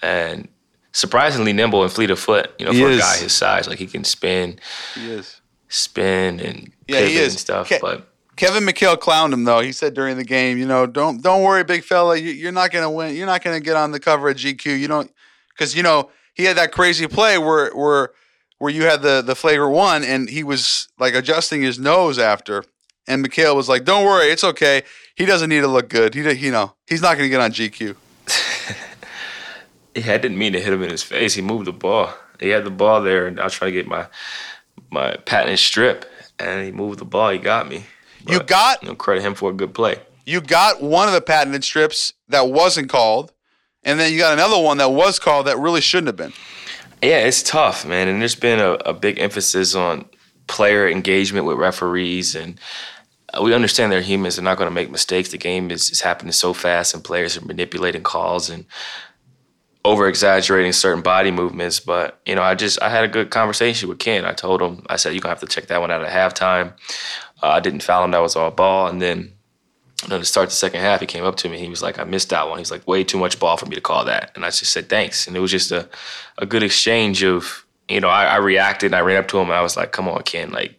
[0.02, 0.48] and
[0.92, 2.50] surprisingly nimble and fleet of foot.
[2.58, 2.96] You know, He for is.
[2.98, 4.58] a guy his size, like he can spin,
[4.94, 5.40] he is.
[5.68, 7.68] spin, and Yeah, pivot and stuff.
[7.68, 9.60] Ke- But Kevin McHale clowned him though.
[9.60, 12.16] He said during the game, you know, don't don't worry, big fella.
[12.16, 13.14] You, you're not gonna win.
[13.16, 14.78] You're not gonna get on the cover of GQ.
[14.78, 15.10] You don't
[15.50, 18.10] because you know he had that crazy play where where
[18.58, 22.64] where you had the the flagrant one and he was like adjusting his nose after,
[23.08, 24.82] and McHale was like, "Don't worry, it's okay.
[25.16, 26.14] He doesn't need to look good.
[26.14, 27.96] He you know he's not gonna get on GQ."
[29.98, 31.34] Yeah, I didn't mean to hit him in his face.
[31.34, 32.12] He moved the ball.
[32.40, 34.06] He had the ball there, and I was trying to get my
[34.90, 36.06] my patented strip,
[36.38, 37.30] and he moved the ball.
[37.30, 37.84] He got me.
[38.26, 39.96] You got you know, credit him for a good play.
[40.26, 43.32] you got one of the patented strips that wasn't called,
[43.84, 46.32] and then you got another one that was called that really shouldn't have been.
[47.02, 48.08] Yeah, it's tough, man.
[48.08, 50.06] And there's been a, a big emphasis on
[50.48, 52.34] player engagement with referees.
[52.34, 52.58] And
[53.32, 54.36] uh, we understand they're humans.
[54.36, 55.30] They're not going to make mistakes.
[55.30, 58.64] The game is, is happening so fast, and players are manipulating calls and
[59.88, 61.80] over exaggerating certain body movements.
[61.80, 64.24] But, you know, I just, I had a good conversation with Ken.
[64.24, 66.12] I told him, I said, you're going to have to check that one out at
[66.12, 66.74] halftime.
[67.42, 68.10] Uh, I didn't foul him.
[68.10, 68.88] That was all ball.
[68.88, 69.32] And then
[70.02, 71.58] you know, to start the second half, he came up to me.
[71.58, 72.58] He was like, I missed that one.
[72.58, 74.30] He's like, way too much ball for me to call that.
[74.34, 75.26] And I just said, thanks.
[75.26, 75.88] And it was just a,
[76.36, 79.48] a good exchange of, you know, I, I reacted and I ran up to him
[79.48, 80.50] and I was like, come on, Ken.
[80.50, 80.78] Like,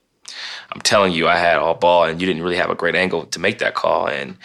[0.72, 3.26] I'm telling you, I had all ball and you didn't really have a great angle
[3.26, 4.08] to make that call.
[4.08, 4.38] And,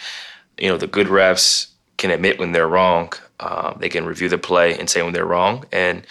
[0.57, 3.13] you know, the good refs can admit when they're wrong.
[3.39, 5.65] Um, they can review the play and say when they're wrong.
[5.71, 6.07] And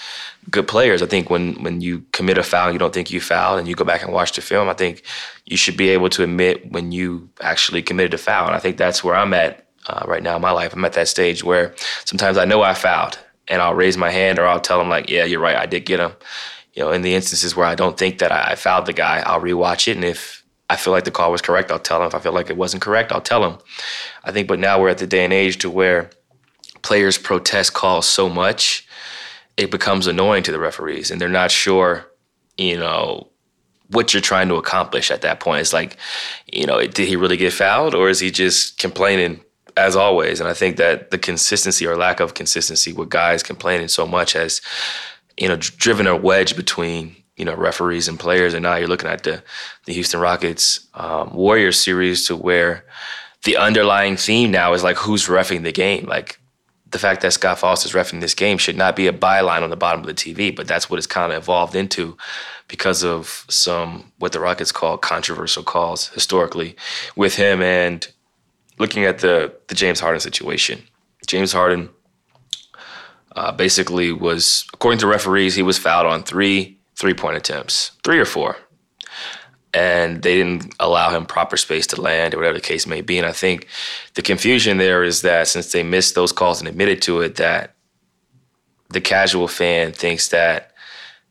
[0.51, 3.21] good players, I think when when you commit a foul, and you don't think you
[3.21, 5.03] fouled, and you go back and watch the film, I think
[5.47, 8.47] you should be able to admit when you actually committed a foul.
[8.47, 10.75] And I think that's where I'm at uh, right now in my life.
[10.75, 14.39] I'm at that stage where sometimes I know I fouled, and I'll raise my hand
[14.39, 16.13] or I'll tell them like, "Yeah, you're right, I did get him."
[16.75, 19.23] You know, in the instances where I don't think that I, I fouled the guy,
[19.25, 22.09] I'll rewatch it, and if I feel like the call was correct, I'll tell him.
[22.09, 23.59] If I feel like it wasn't correct, I'll tell him.
[24.25, 26.11] I think, but now we're at the day and age to where
[26.85, 28.87] players protest calls so much,
[29.57, 32.07] it becomes annoying to the referees, and they're not sure,
[32.57, 33.29] you know,
[33.91, 35.61] what you're trying to accomplish at that point.
[35.61, 35.97] It's like,
[36.53, 39.41] you know, did he really get fouled, or is he just complaining
[39.77, 40.41] as always?
[40.41, 44.35] And I think that the consistency or lack of consistency with guys complaining so much
[44.35, 44.61] has,
[45.37, 48.55] you know, driven a wedge between you know referees and players.
[48.55, 49.43] And now you're looking at the
[49.87, 52.85] the Houston Rockets um, Warriors series to where
[53.45, 56.39] the underlying theme now is like who's refing the game, like
[56.95, 59.77] the fact that Scott Foster's refing this game should not be a byline on the
[59.77, 62.17] bottom of the TV, but that's what it's kind of evolved into
[62.69, 66.77] because of some what the Rockets call controversial calls historically
[67.17, 68.07] with him and
[68.79, 70.85] looking at the the James Harden situation.
[71.27, 71.91] James Harden
[73.35, 78.21] uh, basically was, according to referees, he was fouled on three three point attempts, three
[78.21, 78.57] or four,
[79.75, 83.19] and they didn't allow him proper space to land or whatever the case may be.
[83.19, 83.67] And I think
[84.15, 87.75] the confusion there is that since they missed those calls and admitted to it, that
[88.91, 90.71] the casual fan thinks that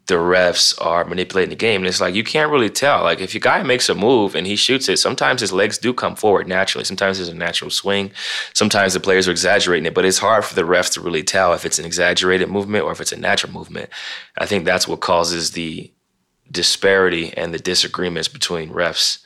[0.07, 1.79] the refs are manipulating the game.
[1.79, 3.03] And it's like you can't really tell.
[3.03, 5.93] Like if your guy makes a move and he shoots it, sometimes his legs do
[5.93, 6.83] come forward naturally.
[6.83, 8.11] Sometimes there's a natural swing.
[8.53, 11.53] Sometimes the players are exaggerating it, but it's hard for the refs to really tell
[11.53, 13.89] if it's an exaggerated movement or if it's a natural movement.
[14.37, 15.89] I think that's what causes the
[16.53, 19.19] disparity and the disagreements between refs,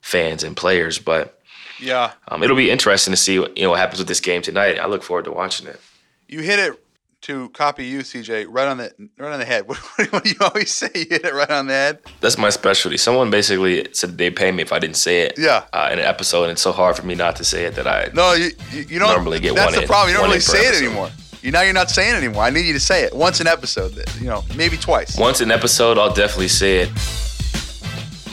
[0.00, 0.98] fans, and players.
[0.98, 1.38] But
[1.78, 2.12] Yeah.
[2.28, 4.78] um, it'll be interesting to see what, you know what happens with this game tonight.
[4.78, 5.80] I look forward to watching it.
[6.28, 6.78] You hit it
[7.22, 9.64] to copy you, CJ, right on the right on the head.
[10.10, 10.88] What, do you always say?
[10.94, 11.98] You hit it right on the head.
[12.20, 12.96] That's my specialty.
[12.96, 15.34] Someone basically said they'd pay me if I didn't say it.
[15.36, 15.64] Yeah.
[15.72, 17.86] Uh, in an episode, and it's so hard for me not to say it that
[17.88, 18.10] I.
[18.14, 19.72] No, you you, you don't normally get that's one.
[19.74, 20.10] That's the problem.
[20.12, 20.84] You don't really say episode.
[20.84, 21.10] it anymore.
[21.42, 22.42] You now you're not saying anymore.
[22.42, 23.96] I need you to say it once an episode.
[24.20, 25.16] You know, maybe twice.
[25.16, 26.90] Once an episode, I'll definitely say it.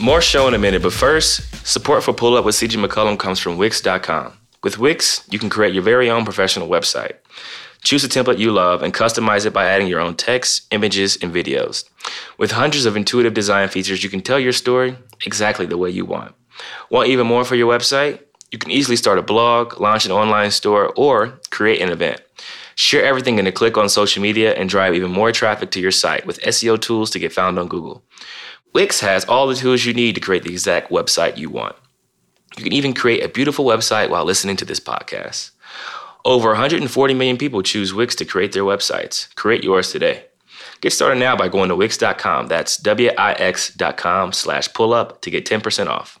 [0.00, 3.38] More show in a minute, but first, support for Pull Up with CJ McCollum comes
[3.38, 4.32] from Wix.com.
[4.62, 7.12] With Wix, you can create your very own professional website.
[7.84, 11.32] Choose a template you love and customize it by adding your own text, images, and
[11.32, 11.84] videos.
[12.36, 16.04] With hundreds of intuitive design features, you can tell your story exactly the way you
[16.04, 16.34] want.
[16.90, 18.20] Want even more for your website?
[18.50, 22.20] You can easily start a blog, launch an online store, or create an event.
[22.76, 25.90] Share everything in a click on social media and drive even more traffic to your
[25.90, 28.04] site with SEO tools to get found on Google.
[28.74, 31.74] Wix has all the tools you need to create the exact website you want.
[32.58, 35.52] You can even create a beautiful website while listening to this podcast.
[36.26, 39.34] Over 140 million people choose Wix to create their websites.
[39.36, 40.26] Create yours today.
[40.82, 42.48] Get started now by going to Wix.com.
[42.48, 46.20] That's W-I-X.com slash pull up to get 10% off.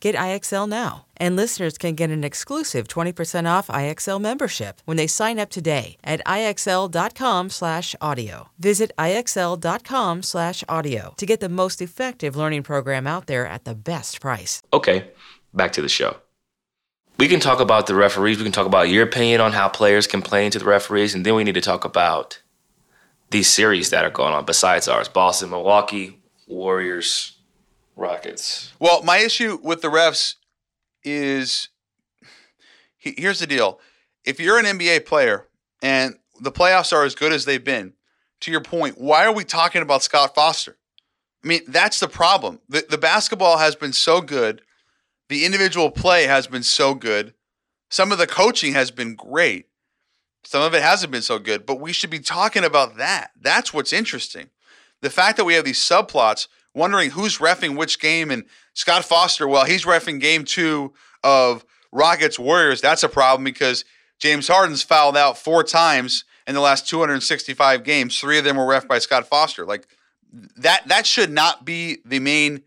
[0.00, 1.06] Get IXL now.
[1.16, 5.98] And listeners can get an exclusive 20% off IXL membership when they sign up today
[6.02, 8.48] at IXL.com/audio.
[8.58, 14.62] Visit IXL.com/audio to get the most effective learning program out there at the best price.
[14.72, 15.10] Okay,
[15.52, 16.16] back to the show.
[17.18, 18.38] We can talk about the referees.
[18.38, 21.34] We can talk about your opinion on how players complain to the referees, and then
[21.34, 22.40] we need to talk about
[23.28, 27.36] these series that are going on besides ours: Boston, Milwaukee, Warriors,
[27.96, 28.72] Rockets.
[28.78, 30.36] Well, my issue with the refs
[31.02, 31.68] is
[32.96, 33.80] here's the deal.
[34.24, 35.48] If you're an NBA player
[35.82, 37.94] and the playoffs are as good as they've been,
[38.40, 40.76] to your point, why are we talking about Scott Foster?
[41.44, 42.60] I mean, that's the problem.
[42.68, 44.62] The, the basketball has been so good.
[45.28, 47.34] The individual play has been so good.
[47.88, 49.66] Some of the coaching has been great.
[50.44, 53.30] Some of it hasn't been so good, but we should be talking about that.
[53.38, 54.50] That's what's interesting.
[55.02, 59.48] The fact that we have these subplots wondering who's refing which game and Scott Foster,
[59.48, 62.80] well, he's refing game two of Rockets Warriors.
[62.80, 63.84] That's a problem because
[64.18, 68.18] James Harden's fouled out four times in the last 265 games.
[68.18, 69.64] Three of them were ref by Scott Foster.
[69.64, 69.86] Like
[70.56, 72.62] that that should not be the main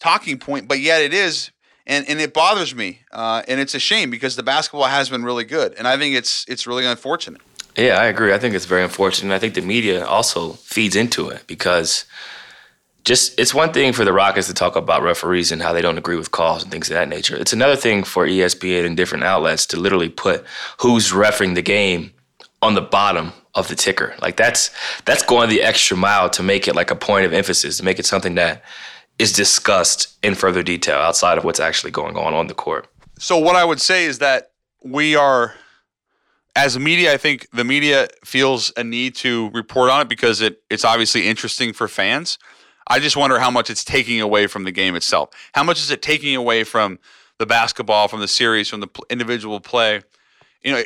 [0.00, 1.50] talking point, but yet it is.
[1.86, 5.24] And, and it bothers me, uh, and it's a shame because the basketball has been
[5.24, 7.40] really good, and I think it's it's really unfortunate.
[7.78, 8.34] Yeah, I agree.
[8.34, 9.34] I think it's very unfortunate.
[9.34, 12.04] I think the media also feeds into it because
[13.04, 15.98] just it's one thing for the Rockets to talk about referees and how they don't
[15.98, 17.36] agree with calls and things of that nature.
[17.36, 20.44] It's another thing for ESPN and different outlets to literally put
[20.80, 22.12] who's refing the game
[22.60, 24.14] on the bottom of the ticker.
[24.20, 24.70] Like that's
[25.04, 27.98] that's going the extra mile to make it like a point of emphasis, to make
[27.98, 28.62] it something that
[29.18, 32.88] is discussed in further detail outside of what's actually going on on the court.
[33.18, 34.52] So what I would say is that
[34.84, 35.54] we are
[36.54, 40.62] as media, I think the media feels a need to report on it because it
[40.70, 42.38] it's obviously interesting for fans.
[42.88, 45.30] I just wonder how much it's taking away from the game itself.
[45.52, 46.98] How much is it taking away from
[47.38, 50.02] the basketball, from the series, from the individual play?
[50.64, 50.82] You know,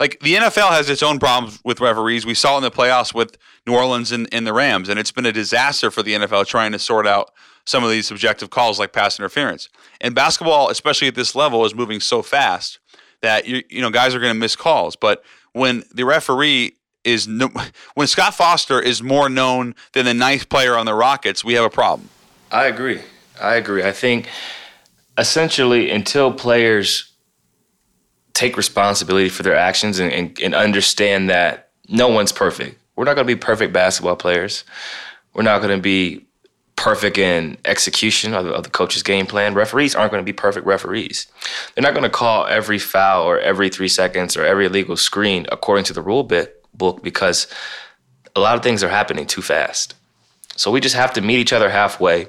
[0.00, 2.24] like the NFL has its own problems with referees.
[2.24, 5.26] We saw in the playoffs with New Orleans and, and the Rams, and it's been
[5.26, 7.32] a disaster for the NFL trying to sort out
[7.66, 9.68] some of these subjective calls like pass interference.
[10.00, 12.78] And basketball, especially at this level, is moving so fast
[13.20, 14.96] that you you know guys are going to miss calls.
[14.96, 16.77] But when the referee
[17.08, 17.50] is no,
[17.94, 21.64] when Scott Foster is more known than the ninth player on the Rockets, we have
[21.64, 22.08] a problem.
[22.50, 23.00] I agree.
[23.40, 23.82] I agree.
[23.82, 24.28] I think
[25.16, 27.12] essentially until players
[28.34, 32.78] take responsibility for their actions and, and, and understand that no one's perfect.
[32.94, 34.64] We're not going to be perfect basketball players.
[35.34, 36.26] We're not going to be
[36.76, 39.54] perfect in execution of the, of the, coach's game plan.
[39.54, 41.26] Referees aren't going to be perfect referees.
[41.74, 45.46] They're not going to call every foul or every three seconds or every illegal screen
[45.50, 47.46] according to the rule bit, book because
[48.34, 49.94] a lot of things are happening too fast.
[50.56, 52.28] So we just have to meet each other halfway.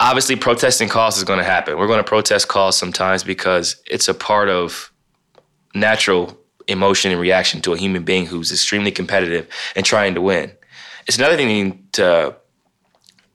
[0.00, 1.76] Obviously, protesting calls is going to happen.
[1.76, 4.92] We're going to protest calls sometimes because it's a part of
[5.74, 6.38] natural
[6.68, 10.52] emotion and reaction to a human being who's extremely competitive and trying to win.
[11.06, 12.36] It's another thing to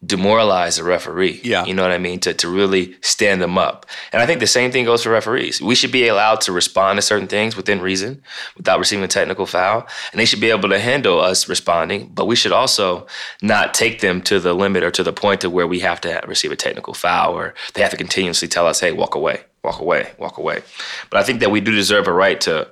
[0.06, 1.40] demoralize a referee.
[1.44, 1.66] Yeah.
[1.66, 2.20] You know what I mean?
[2.22, 3.86] To, to really stand them up.
[4.12, 5.62] And I think the same thing goes for referees.
[5.62, 8.22] We should be allowed to respond to certain things within reason
[8.58, 9.88] without receiving a technical foul.
[10.12, 13.08] And they should be able to handle us responding, but we should also
[13.42, 16.22] not take them to the limit or to the point to where we have to
[16.28, 19.80] receive a technical foul or they have to continuously tell us, hey, walk away, walk
[19.80, 20.62] away, walk away.
[21.10, 22.68] But I think that we do deserve a right to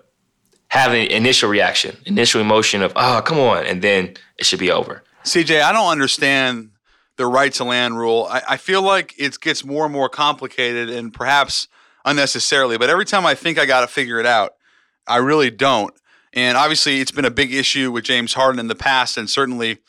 [0.69, 4.71] have an initial reaction, initial emotion of, oh, come on, and then it should be
[4.71, 5.03] over.
[5.23, 6.70] CJ, I don't understand
[7.21, 8.27] the right to land rule.
[8.29, 11.67] I, I feel like it gets more and more complicated and perhaps
[12.03, 12.79] unnecessarily.
[12.79, 14.53] But every time I think I got to figure it out,
[15.07, 15.93] I really don't.
[16.33, 19.79] And obviously, it's been a big issue with James Harden in the past, and certainly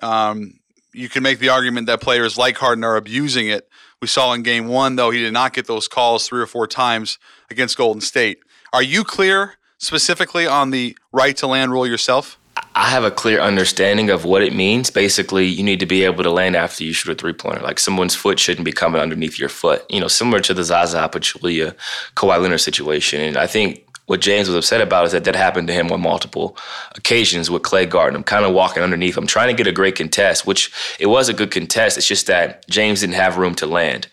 [0.00, 0.60] um,
[0.94, 3.68] you can make the argument that players like Harden are abusing it.
[4.00, 6.66] We saw in game one, though, he did not get those calls three or four
[6.66, 7.18] times
[7.50, 8.38] against Golden State.
[8.72, 12.37] Are you clear specifically on the right to land rule yourself?
[12.78, 14.88] I have a clear understanding of what it means.
[14.88, 17.60] Basically, you need to be able to land after you shoot a three pointer.
[17.60, 19.84] Like someone's foot shouldn't be coming underneath your foot.
[19.90, 21.74] You know, similar to the Zaza Pachulia
[22.14, 23.20] Kawhi Leonard situation.
[23.20, 26.00] And I think what James was upset about is that that happened to him on
[26.00, 26.56] multiple
[26.94, 29.96] occasions with Klay guarding him, kind of walking underneath him, trying to get a great
[29.96, 31.98] contest, which it was a good contest.
[31.98, 34.06] It's just that James didn't have room to land.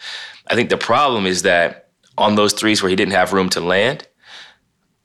[0.47, 3.61] I think the problem is that on those threes where he didn't have room to
[3.61, 4.07] land,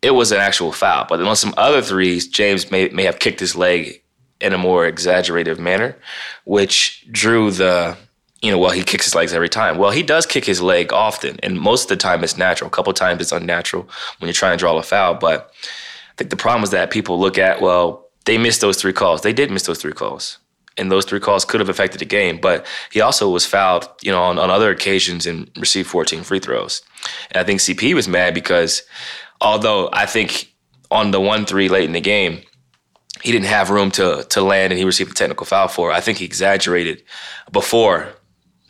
[0.03, 1.07] it was an actual foul.
[1.09, 4.03] But on some other threes, James may, may have kicked his leg
[4.41, 5.97] in a more exaggerated manner,
[6.45, 7.97] which drew the,
[8.41, 9.77] you know, well, he kicks his legs every time.
[9.77, 12.69] Well, he does kick his leg often, and most of the time it's natural.
[12.69, 13.89] A couple times it's unnatural
[14.19, 15.15] when you're trying to draw a foul.
[15.15, 18.93] But I think the problem is that people look at, well, they missed those three
[18.95, 19.23] calls.
[19.23, 20.39] They did miss those three calls.
[20.79, 22.39] And those three calls could have affected the game.
[22.41, 26.39] But he also was fouled, you know, on, on other occasions and received 14 free
[26.39, 26.81] throws.
[27.31, 28.83] And I think CP was mad because
[29.41, 30.53] although I think
[30.91, 32.43] on the one three late in the game,
[33.23, 35.91] he didn't have room to to land and he received a technical foul for.
[35.91, 35.95] It.
[35.95, 37.03] I think he exaggerated
[37.53, 38.09] before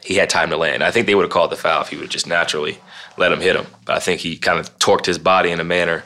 [0.03, 0.83] he had time to land.
[0.83, 2.79] I think they would have called the foul if he would have just naturally
[3.16, 3.66] let him hit him.
[3.85, 6.05] But I think he kind of torqued his body in a manner,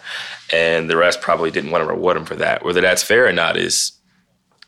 [0.53, 2.65] and the rest probably didn't want to reward him for that.
[2.65, 3.93] Whether that's fair or not is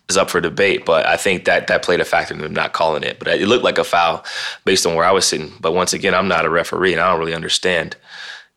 [0.08, 0.84] is up for debate.
[0.84, 3.18] But I think that that played a factor in them not calling it.
[3.18, 4.24] But it looked like a foul
[4.64, 5.52] based on where I was sitting.
[5.60, 7.96] But once again, I'm not a referee, and I don't really understand,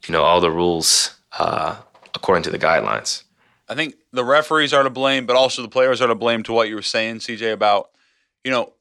[0.08, 1.78] you know, all the rules uh,
[2.14, 3.24] according to the guidelines.
[3.68, 6.54] I think the referees are to blame, but also the players are to blame to
[6.54, 7.90] what you were saying, CJ, about,
[8.44, 8.74] you know,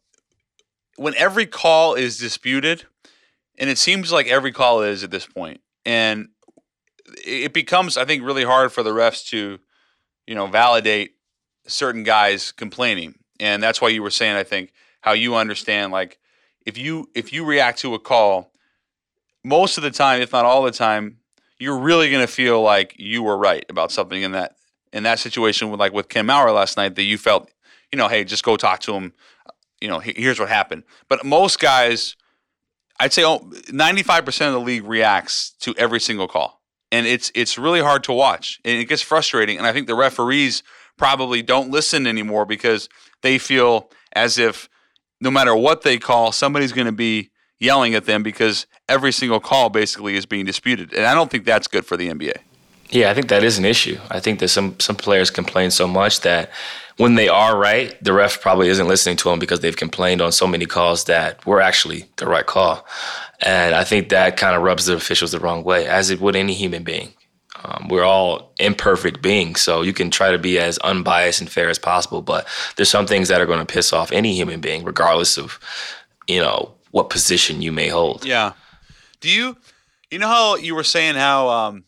[0.96, 2.84] when every call is disputed,
[3.58, 6.28] and it seems like every call is at this point, and
[7.24, 9.58] it becomes, I think, really hard for the refs to,
[10.26, 11.14] you know, validate
[11.66, 13.14] certain guys complaining.
[13.40, 16.18] And that's why you were saying, I think, how you understand, like,
[16.66, 18.52] if you if you react to a call,
[19.44, 21.18] most of the time, if not all the time,
[21.58, 24.56] you're really going to feel like you were right about something in that
[24.92, 27.50] in that situation with like with Kim Maurer last night that you felt,
[27.92, 29.12] you know, hey, just go talk to him.
[29.80, 30.84] You know, here's what happened.
[31.08, 32.16] But most guys,
[32.98, 36.60] I'd say 95% of the league reacts to every single call.
[36.90, 38.60] And it's it's really hard to watch.
[38.64, 39.58] And it gets frustrating.
[39.58, 40.62] And I think the referees
[40.96, 42.88] probably don't listen anymore because
[43.22, 44.68] they feel as if
[45.20, 47.30] no matter what they call, somebody's going to be
[47.60, 50.92] yelling at them because every single call basically is being disputed.
[50.92, 52.38] And I don't think that's good for the NBA.
[52.90, 53.98] Yeah, I think that is an issue.
[54.10, 56.50] I think that some some players complain so much that
[56.96, 60.32] when they are right, the ref probably isn't listening to them because they've complained on
[60.32, 62.86] so many calls that were actually the right call.
[63.40, 66.34] And I think that kind of rubs the officials the wrong way, as it would
[66.34, 67.12] any human being.
[67.64, 71.68] Um, we're all imperfect beings, so you can try to be as unbiased and fair
[71.68, 72.46] as possible, but
[72.76, 75.58] there's some things that are going to piss off any human being, regardless of,
[76.28, 78.24] you know, what position you may hold.
[78.24, 78.52] Yeah.
[79.20, 79.56] Do you,
[80.10, 81.84] you know how you were saying how um,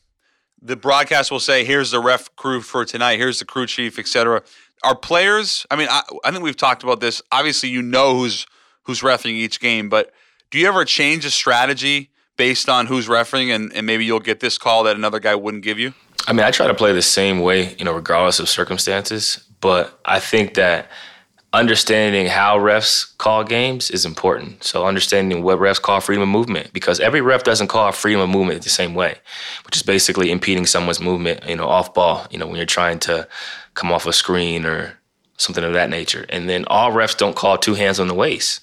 [0.61, 3.19] the broadcast will say, "Here's the ref crew for tonight.
[3.19, 4.43] Here's the crew chief, etc."
[4.83, 5.67] Are players?
[5.71, 7.21] I mean, I, I think we've talked about this.
[7.31, 8.47] Obviously, you know who's
[8.85, 10.13] who's refing each game, but
[10.51, 14.41] do you ever change a strategy based on who's refing, and, and maybe you'll get
[14.41, 15.93] this call that another guy wouldn't give you?
[16.27, 19.45] I mean, I try to play the same way, you know, regardless of circumstances.
[19.61, 20.91] But I think that
[21.53, 24.63] understanding how refs call games is important.
[24.63, 28.29] So understanding what refs call freedom of movement, because every ref doesn't call freedom of
[28.29, 29.17] movement the same way,
[29.65, 33.01] which is basically impeding someone's movement, you know, off ball, you know, when you're trying
[33.01, 33.27] to
[33.75, 34.97] come off a screen or
[35.39, 36.25] something of that nature.
[36.29, 38.61] And then all refs don't call two hands on the waist,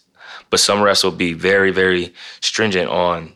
[0.50, 3.34] but some refs will be very, very stringent on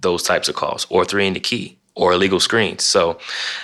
[0.00, 2.82] those types of calls or three in the key or illegal screens.
[2.82, 3.18] So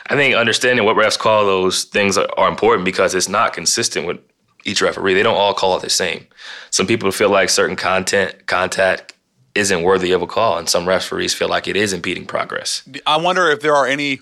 [0.08, 4.06] I think understanding what refs call those things are, are important because it's not consistent
[4.06, 4.18] with
[4.66, 5.14] each referee.
[5.14, 6.26] They don't all call it the same.
[6.70, 9.14] Some people feel like certain content contact
[9.54, 12.86] isn't worthy of a call, and some referees feel like it is impeding progress.
[13.06, 14.20] I wonder if there are any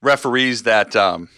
[0.00, 1.28] referees that um,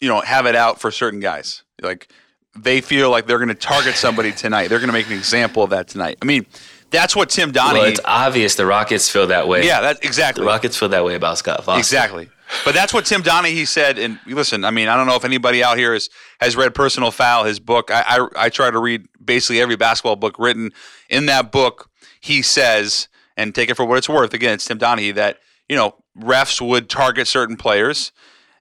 [0.00, 1.62] you know have it out for certain guys.
[1.80, 2.10] Like
[2.56, 4.68] they feel like they're going to target somebody tonight.
[4.68, 6.18] They're going to make an example of that tonight.
[6.20, 6.46] I mean,
[6.90, 7.72] that's what Tim Donaghy.
[7.74, 9.66] Well, it's obvious the Rockets feel that way.
[9.66, 10.42] yeah, that's exactly.
[10.42, 11.78] The Rockets feel that way about Scott Foster.
[11.78, 12.28] Exactly.
[12.64, 13.98] But that's what Tim Donaghy said.
[13.98, 17.10] And listen, I mean, I don't know if anybody out here has, has read Personal
[17.10, 17.90] Foul, his book.
[17.90, 20.72] I, I, I try to read basically every basketball book written.
[21.08, 21.90] In that book,
[22.20, 25.38] he says, and take it for what it's worth, again, it's Tim Donaghy, that,
[25.68, 28.12] you know, refs would target certain players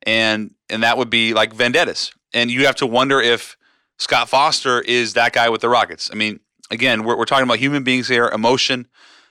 [0.04, 2.12] and and that would be like vendettas.
[2.34, 3.58] And you have to wonder if
[3.98, 6.10] Scott Foster is that guy with the Rockets.
[6.12, 8.88] I mean, again, we're, we're talking about human beings here, emotion.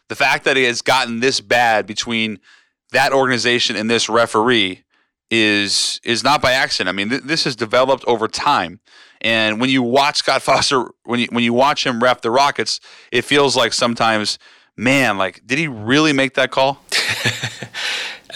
[0.09, 2.41] The fact that it has gotten this bad between–
[2.93, 4.84] that organization and this referee
[5.30, 6.89] is is not by accident.
[6.89, 8.80] I mean, th- this has developed over time.
[9.20, 12.80] And when you watch Scott Foster, when you when you watch him ref the Rockets,
[13.12, 14.39] it feels like sometimes,
[14.76, 16.82] man, like did he really make that call?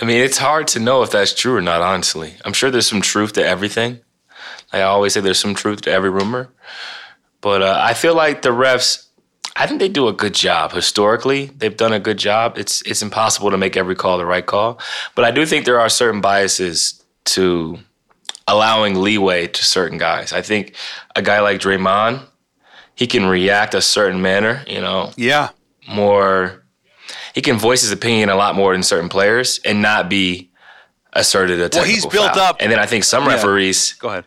[0.01, 1.81] I mean, it's hard to know if that's true or not.
[1.81, 4.01] Honestly, I'm sure there's some truth to everything.
[4.73, 6.49] I always say there's some truth to every rumor,
[7.41, 9.07] but uh, I feel like the refs
[9.57, 11.47] I think they do a good job historically.
[11.57, 12.57] They've done a good job.
[12.59, 14.79] It's it's impossible to make every call the right call,
[15.15, 17.79] but I do think there are certain biases to
[18.49, 20.33] allowing leeway to certain guys.
[20.33, 20.75] I think
[21.15, 22.23] a guy like Draymond,
[22.95, 25.13] he can react a certain manner, you know.
[25.17, 25.51] Yeah.
[25.89, 26.63] More
[27.35, 30.51] he can voice his opinion a lot more than certain players and not be
[31.15, 32.43] asserted a Well, he's built foul.
[32.43, 32.57] up.
[32.61, 33.35] And then I think some Yeah.
[33.35, 34.25] referees Go ahead.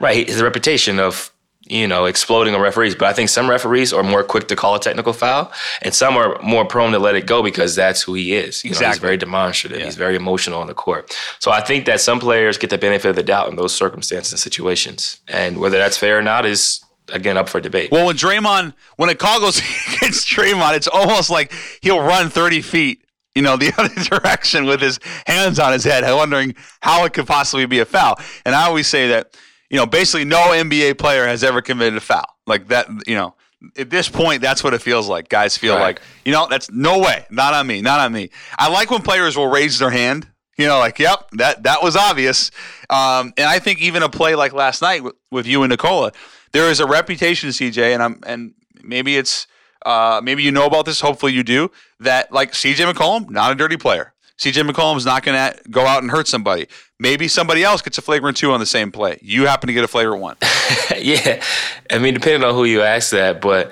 [0.00, 1.30] Right, his reputation of
[1.66, 4.74] you know exploding on referees, but I think some referees are more quick to call
[4.74, 5.52] a technical foul,
[5.82, 8.64] and some are more prone to let it go because that's who he is.
[8.64, 9.78] You know, he's very demonstrative.
[9.78, 9.86] Yeah.
[9.86, 11.16] He's very emotional on the court.
[11.38, 14.32] So I think that some players get the benefit of the doubt in those circumstances
[14.32, 17.90] and situations, and whether that's fair or not is again up for debate.
[17.90, 19.58] Well, when Draymond, when a call goes
[19.96, 21.52] against Draymond, it's almost like
[21.82, 23.04] he'll run 30 feet,
[23.34, 27.26] you know, the other direction with his hands on his head, wondering how it could
[27.26, 28.18] possibly be a foul.
[28.44, 29.36] And I always say that,
[29.70, 32.26] you know, basically no NBA player has ever committed a foul.
[32.46, 33.34] Like that, you know,
[33.78, 35.28] at this point, that's what it feels like.
[35.28, 35.80] Guys feel Right.
[35.82, 38.30] like, you know, that's no way, not on me, not on me.
[38.58, 40.28] I like when players will raise their hand.
[40.56, 42.52] You know, like, yep, that that was obvious.
[42.88, 46.12] Um, and I think even a play like last night with, with you and Nikola,
[46.52, 49.48] there is a reputation, CJ, and I'm and maybe it's
[49.84, 51.00] uh, maybe you know about this.
[51.00, 51.72] Hopefully, you do.
[51.98, 54.13] That like CJ McCollum, not a dirty player.
[54.38, 56.66] CJ McCollum's not going to go out and hurt somebody.
[56.98, 59.18] Maybe somebody else gets a flagrant two on the same play.
[59.22, 60.36] You happen to get a flagrant one.
[60.98, 61.42] yeah,
[61.90, 63.70] I mean, depending on who you ask that, but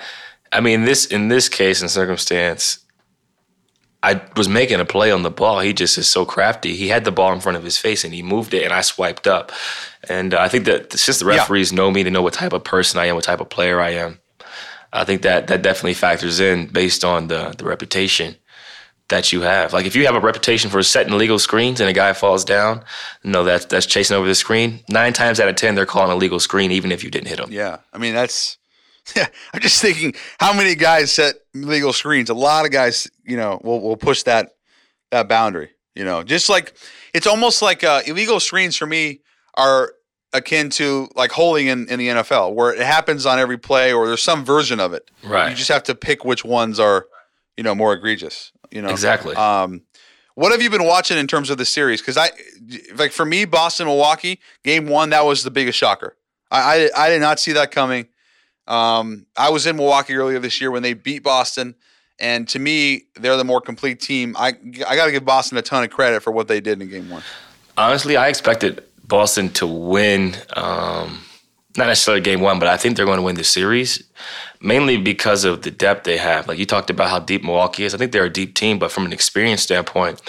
[0.52, 2.78] I mean, this in this case and circumstance,
[4.04, 5.60] I was making a play on the ball.
[5.60, 6.74] He just is so crafty.
[6.74, 8.80] He had the ball in front of his face and he moved it, and I
[8.80, 9.52] swiped up.
[10.08, 11.36] And uh, I think that since the Yeah.
[11.38, 13.80] referees know me, they know what type of person I am, what type of player
[13.80, 14.18] I am.
[14.92, 18.36] I think that that definitely factors in based on the the reputation
[19.12, 19.72] that you have.
[19.72, 22.82] Like if you have a reputation for setting illegal screens and a guy falls down,
[23.22, 24.80] no, that's that's chasing over the screen.
[24.88, 27.38] Nine times out of ten, they're calling a legal screen, even if you didn't hit
[27.38, 27.52] them.
[27.52, 28.58] Yeah, I mean that's.
[29.16, 32.30] Yeah, I'm just thinking how many guys set legal screens.
[32.30, 34.54] A lot of guys, you know, will will push that
[35.10, 35.70] that boundary.
[35.96, 36.74] You know, just like
[37.12, 39.20] it's almost like uh, illegal screens for me
[39.56, 39.92] are
[40.32, 44.06] akin to like holding in, in the NFL, where it happens on every play, or
[44.06, 45.10] there's some version of it.
[45.22, 45.50] Right.
[45.50, 47.06] You just have to pick which ones are,
[47.56, 48.52] you know, more egregious.
[48.72, 49.36] You know, Exactly.
[49.36, 49.82] Um,
[50.34, 52.00] what have you been watching in terms of the series?
[52.00, 52.30] Because I,
[52.94, 56.16] like for me, Boston Milwaukee game one that was the biggest shocker.
[56.50, 58.08] I, I I did not see that coming.
[58.66, 61.74] Um, I was in Milwaukee earlier this year when they beat Boston,
[62.18, 64.34] and to me, they're the more complete team.
[64.38, 64.54] I
[64.86, 67.10] I got to give Boston a ton of credit for what they did in game
[67.10, 67.22] one.
[67.76, 70.36] Honestly, I expected Boston to win.
[70.56, 71.22] Um,
[71.76, 74.02] not necessarily game one, but I think they're going to win the series,
[74.60, 76.46] mainly because of the depth they have.
[76.46, 77.94] Like you talked about how deep Milwaukee is.
[77.94, 80.20] I think they're a deep team, but from an experience standpoint,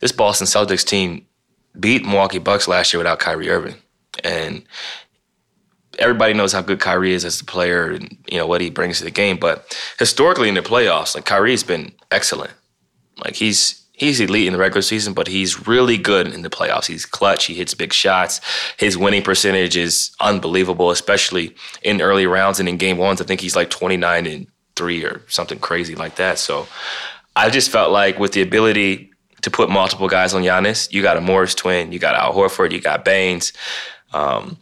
[0.00, 1.26] this Boston Celtics team
[1.78, 3.76] beat Milwaukee Bucks last year without Kyrie Irving,
[4.24, 4.62] and
[5.98, 8.98] everybody knows how good Kyrie is as a player and you know what he brings
[8.98, 9.36] to the game.
[9.36, 12.52] But historically in the playoffs, like Kyrie's been excellent.
[13.24, 16.86] Like he's he's elite in the regular season, but he's really good in the playoffs.
[16.86, 17.44] He's clutch.
[17.44, 18.40] He hits big shots.
[18.78, 23.20] His winning percentage is unbelievable, especially in early rounds and in game ones.
[23.20, 26.38] I think he's like twenty nine and three or something crazy like that.
[26.38, 26.66] So
[27.36, 29.10] I just felt like with the ability
[29.42, 32.72] to put multiple guys on Giannis, you got a Morris twin, you got Al Horford,
[32.72, 33.52] you got Baynes.
[34.14, 34.56] Um,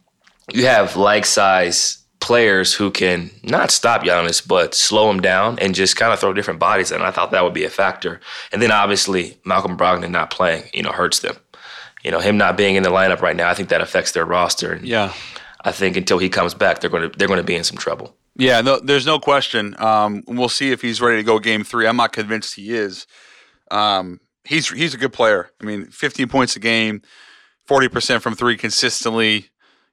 [0.52, 1.98] you have like size
[2.28, 6.34] players who can not stop Giannis, but slow him down and just kind of throw
[6.34, 6.92] different bodies.
[6.92, 8.20] And I thought that would be a factor.
[8.52, 11.36] And then obviously Malcolm Brogdon not playing, you know, hurts them.
[12.04, 14.26] You know, him not being in the lineup right now, I think that affects their
[14.26, 14.74] roster.
[14.74, 15.14] And Yeah.
[15.64, 17.78] I think until he comes back, they're going to they're going to be in some
[17.78, 18.14] trouble.
[18.36, 19.74] Yeah, no, there's no question.
[19.78, 21.86] Um, we'll see if he's ready to go game three.
[21.86, 23.06] I'm not convinced he is.
[23.70, 25.50] Um, he's he's a good player.
[25.62, 27.00] I mean, 15 points a game,
[27.66, 29.48] 40% from three consistently,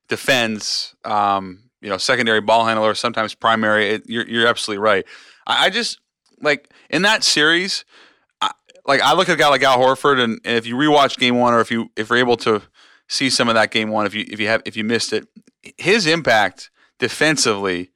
[0.09, 3.89] defends, um, you know, secondary ball handler, sometimes primary.
[3.91, 5.05] It, you're, you're absolutely right.
[5.45, 5.99] I, I, just,
[6.41, 7.85] like, in that series,
[8.41, 8.49] I,
[8.87, 11.37] like, I look at a guy like Al Horford, and, and if you rewatch game
[11.37, 12.63] one, or if you if you're able to
[13.07, 15.27] see some of that game one, if you if you have if you missed it,
[15.77, 17.91] his impact defensively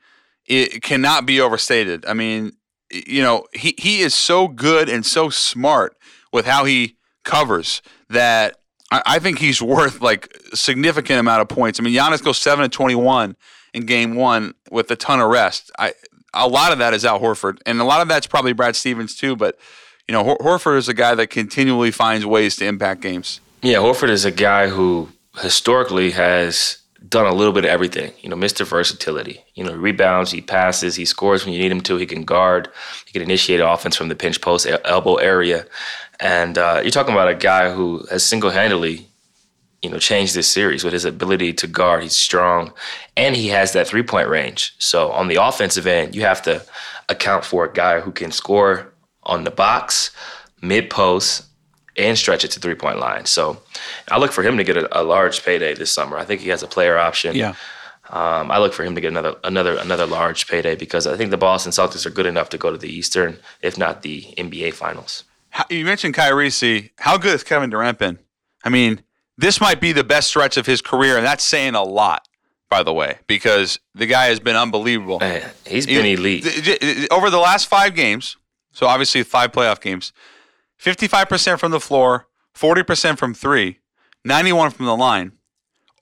[0.46, 2.06] it cannot be overstated.
[2.06, 2.54] I mean,
[2.92, 5.96] you know, he, he is so good and so smart
[6.34, 8.58] with how he covers that
[8.92, 11.80] I, I think he's worth like significant amount of points.
[11.80, 13.36] I mean, Giannis goes seven and twenty one
[13.74, 15.72] in game one with a ton of rest.
[15.78, 15.94] I
[16.34, 19.16] a lot of that is Al Horford, and a lot of that's probably Brad Stevens
[19.16, 19.36] too.
[19.36, 19.58] But
[20.08, 23.42] you know, Hor- Horford is a guy that continually finds ways to impact games.
[23.62, 25.10] Yeah, Horford is a guy who
[25.42, 28.12] historically has done a little bit of everything.
[28.22, 28.66] You know, Mr.
[28.66, 29.44] Versatility.
[29.56, 31.98] You know, rebounds, he passes, he scores when you need him to.
[31.98, 32.70] He can guard,
[33.06, 35.66] he can initiate offense from the pinch post elbow area.
[36.20, 39.08] And uh, you're talking about a guy who has single handedly,
[39.82, 42.04] you know, change this series with his ability to guard.
[42.04, 42.74] He's strong,
[43.16, 44.76] and he has that three point range.
[44.80, 46.64] So on the offensive end, you have to
[47.08, 50.12] account for a guy who can score on the box,
[50.62, 51.46] mid post,
[51.96, 53.26] and stretch it to three point line.
[53.26, 53.62] So
[54.10, 56.18] I look for him to get a, a, large payday this summer.
[56.18, 57.36] I think he has a player option.
[57.36, 57.56] Yeah.
[58.10, 61.30] Um, I look for him to get another another another large payday because I think
[61.30, 64.74] the Boston Celtics are good enough to go to the Eastern, if not the NBA
[64.74, 65.26] Finals.
[65.70, 66.50] You mentioned Kyrie.
[66.50, 68.20] See, how good has Kevin Durant been?
[68.64, 69.02] I mean,
[69.40, 72.28] this might be the best stretch of his career, and that's saying a lot,
[72.70, 75.20] by the way, because the guy has been unbelievable.
[75.20, 76.46] Man, he's been elite
[77.12, 78.36] over the last five games.
[78.72, 80.14] So obviously, five playoff games.
[80.82, 83.80] 55% from the floor, 40% from three,
[84.24, 85.34] 91 from the line,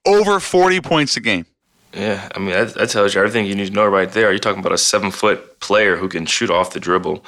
[0.05, 1.45] over 40 points a game.
[1.93, 4.29] Yeah, I mean, that, that, tells you everything you need to know right there.
[4.29, 7.23] You're talking about a seven foot player who can shoot off the dribble,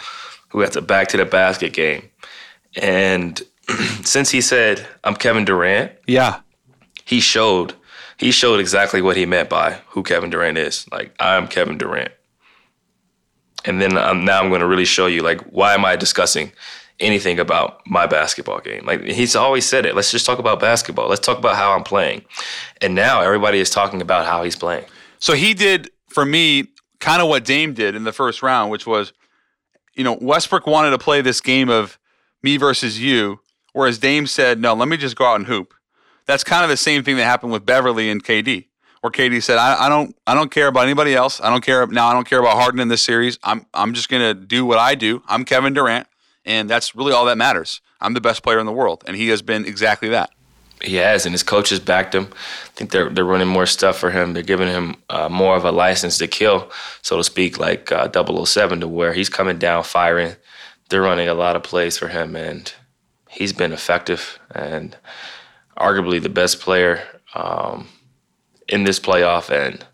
[0.49, 2.09] who has a back to the basket game.
[2.75, 3.41] And
[4.03, 6.41] since he said, I'm Kevin Durant, yeah,
[7.05, 7.75] he showed.
[8.17, 10.85] He showed exactly what he meant by who Kevin Durant is.
[10.91, 12.11] Like, I'm Kevin Durant.
[13.63, 16.51] And then um, now I'm going to really show you, like, why am I discussing
[16.99, 18.85] anything about my basketball game.
[18.85, 19.95] Like he's always said it.
[19.95, 21.07] Let's just talk about basketball.
[21.07, 22.23] Let's talk about how I'm playing.
[22.81, 24.85] And now everybody is talking about how he's playing.
[25.19, 26.67] So he did for me
[26.99, 29.13] kind of what Dame did in the first round, which was,
[29.95, 31.97] you know, Westbrook wanted to play this game of
[32.43, 33.39] me versus you,
[33.79, 35.73] whereas Dame said, no, let me just go out and hoop.
[36.25, 38.65] That's kind of the same thing that happened with Beverley and KD.
[39.01, 41.39] Where KD said, I, I don't I don't care about anybody else.
[41.39, 43.39] I don't care now I don't care about Harden in this series.
[43.43, 45.23] I'm I'm just gonna do what I do.
[45.27, 46.05] I'm Kevin Durant.
[46.45, 47.79] And that's really all that matters.
[48.01, 50.31] I'm the best player in the world, and he has been exactly that.
[50.81, 52.29] He has, and his coaches backed him.
[52.31, 54.33] I think they're they're running more stuff for him.
[54.33, 56.71] They're giving him uh, more of a license to kill,
[57.01, 58.09] so to speak, like uh,
[58.45, 60.35] 007, to where he's coming down firing.
[60.89, 62.73] They're running a lot of plays for him, and
[63.29, 64.97] he's been effective and
[65.77, 67.01] arguably the best player
[67.33, 67.87] um,
[68.67, 69.49] in this playoff.
[69.49, 69.85] And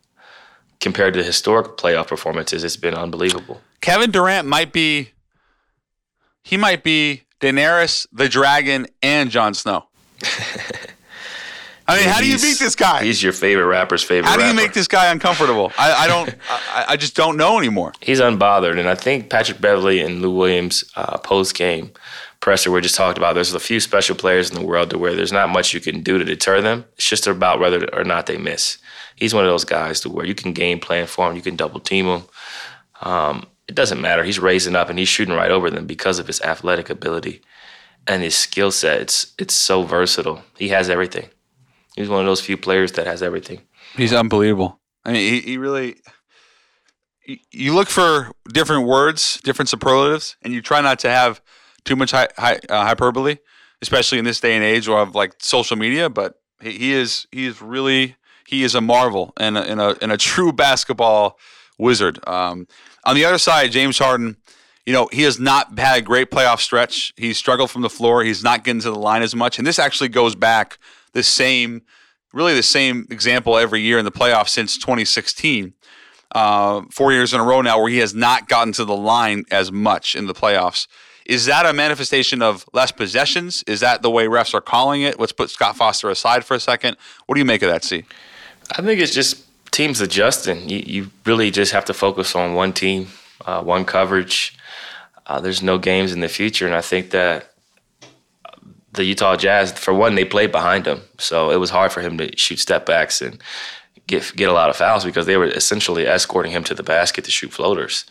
[0.79, 3.61] compared to historic playoff performances, it's been unbelievable.
[3.81, 5.09] Kevin Durant might be
[6.43, 9.87] he might be Daenerys, the dragon, and Jon Snow.
[11.87, 13.03] I mean, how do you beat this guy?
[13.03, 14.27] He's your favorite rapper's favorite.
[14.27, 14.61] How do you rapper.
[14.61, 15.71] make this guy uncomfortable?
[15.77, 16.35] I, I don't.
[16.49, 17.93] I, I, just don't know anymore.
[18.01, 21.91] He's unbothered, and I think Patrick Beverley and Lou Williams uh, post game
[22.45, 23.33] presser we just talked about.
[23.33, 26.01] There's a few special players in the world to where there's not much you can
[26.03, 26.85] do to deter them.
[26.93, 28.77] It's just about whether or not they miss.
[29.15, 31.55] He's one of those guys to where you can game plan for him, you can
[31.55, 32.21] double team him.
[33.01, 34.23] Um, it doesn't matter.
[34.23, 37.41] He's raising up and he's shooting right over them because of his athletic ability
[38.05, 39.01] and his skill set.
[39.01, 40.43] It's it's so versatile.
[40.55, 41.29] He has everything.
[41.95, 43.61] He's one of those few players that has everything.
[43.97, 44.79] He's unbelievable.
[45.03, 45.95] I mean, he, he really.
[47.51, 51.41] You look for different words, different superlatives, and you try not to have
[51.85, 53.37] too much hi, hi, uh, hyperbole,
[53.81, 56.09] especially in this day and age of like social media.
[56.09, 58.15] But he, he is he is really
[58.47, 61.39] he is a marvel and a, and a, and a true basketball
[61.77, 62.19] wizard.
[62.27, 62.67] Um,
[63.05, 64.37] on the other side, James Harden,
[64.85, 67.13] you know, he has not had a great playoff stretch.
[67.17, 68.23] He struggled from the floor.
[68.23, 69.57] He's not getting to the line as much.
[69.57, 70.77] And this actually goes back
[71.13, 71.81] the same,
[72.33, 75.73] really the same example every year in the playoffs since 2016.
[76.33, 79.43] Uh, four years in a row now where he has not gotten to the line
[79.49, 80.87] as much in the playoffs.
[81.25, 83.63] Is that a manifestation of less possessions?
[83.67, 85.19] Is that the way refs are calling it?
[85.19, 86.97] Let's put Scott Foster aside for a second.
[87.25, 88.05] What do you make of that, C?
[88.71, 90.69] I think it's just teams adjusting.
[90.69, 93.07] You, you really just have to focus on one team,
[93.45, 94.57] uh, one coverage.
[95.25, 97.51] Uh, there's no games in the future, and I think that
[98.93, 102.17] the Utah Jazz, for one, they played behind him, so it was hard for him
[102.17, 103.41] to shoot step backs and
[104.07, 107.25] get get a lot of fouls because they were essentially escorting him to the basket
[107.25, 108.05] to shoot floaters,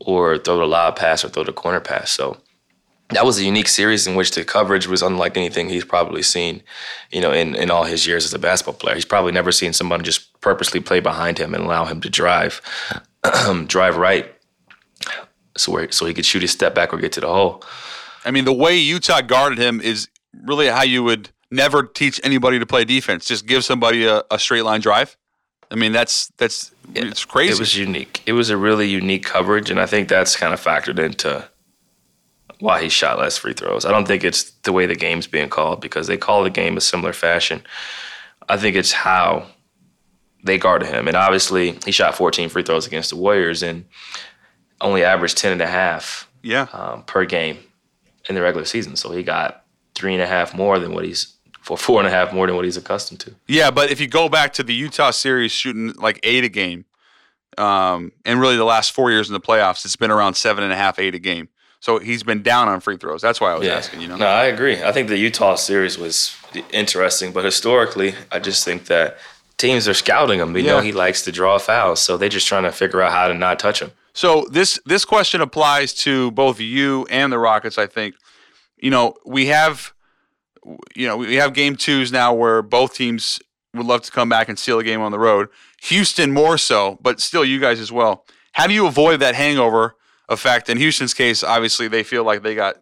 [0.00, 2.10] or throw the lob pass or throw the corner pass.
[2.10, 2.36] So
[3.10, 6.62] that was a unique series in which the coverage was unlike anything he's probably seen,
[7.10, 8.94] you know, in, in all his years as a basketball player.
[8.94, 12.60] He's probably never seen somebody just purposely play behind him and allow him to drive,
[13.66, 14.30] drive right,
[15.56, 17.62] so where, so he could shoot his step back or get to the hole.
[18.24, 20.08] I mean, the way Utah guarded him is
[20.44, 23.24] really how you would never teach anybody to play defense.
[23.24, 25.16] Just give somebody a, a straight line drive.
[25.70, 27.52] I mean, that's that's it's crazy.
[27.52, 28.22] It was unique.
[28.26, 31.48] It was a really unique coverage, and I think that's kind of factored into
[32.60, 33.84] why he shot less free throws.
[33.84, 36.76] I don't think it's the way the game's being called because they call the game
[36.76, 37.62] a similar fashion.
[38.48, 39.46] I think it's how
[40.42, 41.06] they guarded him.
[41.08, 43.84] And obviously, he shot 14 free throws against the Warriors and
[44.80, 46.66] only averaged 10 and a half yeah.
[46.72, 47.58] um, per game
[48.28, 48.96] in the regular season.
[48.96, 52.10] So he got three and a half more than what he's for four and a
[52.10, 53.34] half more than what he's accustomed to.
[53.46, 56.86] Yeah, but if you go back to the Utah series shooting like eight a game,
[57.58, 60.72] um, and really the last four years in the playoffs, it's been around seven and
[60.72, 61.48] a half, eight a game.
[61.80, 63.22] So he's been down on free throws.
[63.22, 63.74] That's why I was yeah.
[63.74, 64.00] asking.
[64.00, 64.16] You know.
[64.16, 64.82] No, I agree.
[64.82, 66.36] I think the Utah series was
[66.72, 69.18] interesting, but historically, I just think that
[69.58, 70.56] teams are scouting him.
[70.56, 70.72] You yeah.
[70.72, 73.34] know, he likes to draw fouls, so they're just trying to figure out how to
[73.34, 73.92] not touch him.
[74.12, 77.78] So this this question applies to both you and the Rockets.
[77.78, 78.14] I think.
[78.80, 79.92] You know, we have,
[80.94, 83.40] you know, we have game twos now where both teams
[83.74, 85.48] would love to come back and steal a game on the road.
[85.82, 88.24] Houston more so, but still you guys as well.
[88.52, 89.96] How do you avoid that hangover
[90.28, 90.68] effect.
[90.68, 92.76] In Houston's case, obviously they feel like they got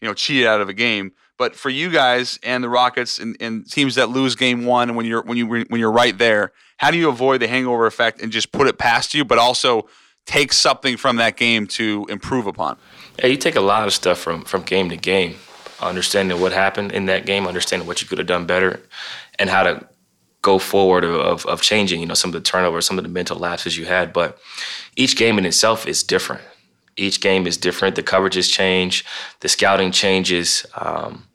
[0.00, 1.12] you know cheated out of a game.
[1.38, 5.06] But for you guys and the Rockets and, and teams that lose game one, when
[5.06, 8.30] you're when you when you're right there, how do you avoid the hangover effect and
[8.30, 9.88] just put it past you, but also
[10.26, 12.76] take something from that game to improve upon?
[13.18, 15.36] Yeah, you take a lot of stuff from from game to game,
[15.80, 18.80] understanding what happened in that game, understanding what you could have done better,
[19.38, 19.88] and how to
[20.42, 23.38] go forward of, of changing, you know, some of the turnovers, some of the mental
[23.38, 24.12] lapses you had.
[24.12, 24.38] But
[24.96, 26.42] each game in itself is different
[26.96, 27.96] each game is different.
[27.96, 29.04] The coverages change,
[29.40, 30.66] the scouting changes.
[30.76, 31.26] Um,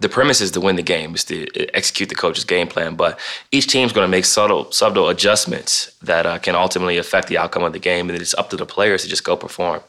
[0.00, 2.96] the premise is to win the game, is to execute the coach's game plan.
[2.96, 3.18] But
[3.52, 7.62] each team's going to make subtle, subtle adjustments that uh, can ultimately affect the outcome
[7.62, 9.82] of the game, and it's up to the players to just go perform.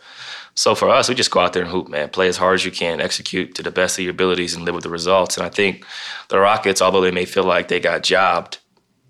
[0.53, 2.09] So for us, we just go out there and hoop, man.
[2.09, 4.75] Play as hard as you can, execute to the best of your abilities, and live
[4.75, 5.37] with the results.
[5.37, 5.85] And I think
[6.27, 8.57] the Rockets, although they may feel like they got jobbed,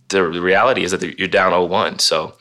[0.09, 1.99] the reality is that you're down 0-1.
[1.99, 2.35] So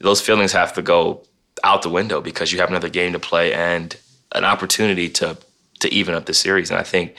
[0.00, 1.22] those feelings have to go
[1.64, 3.96] out the window because you have another game to play and
[4.32, 5.36] an opportunity to
[5.80, 6.70] to even up the series.
[6.70, 7.14] And I think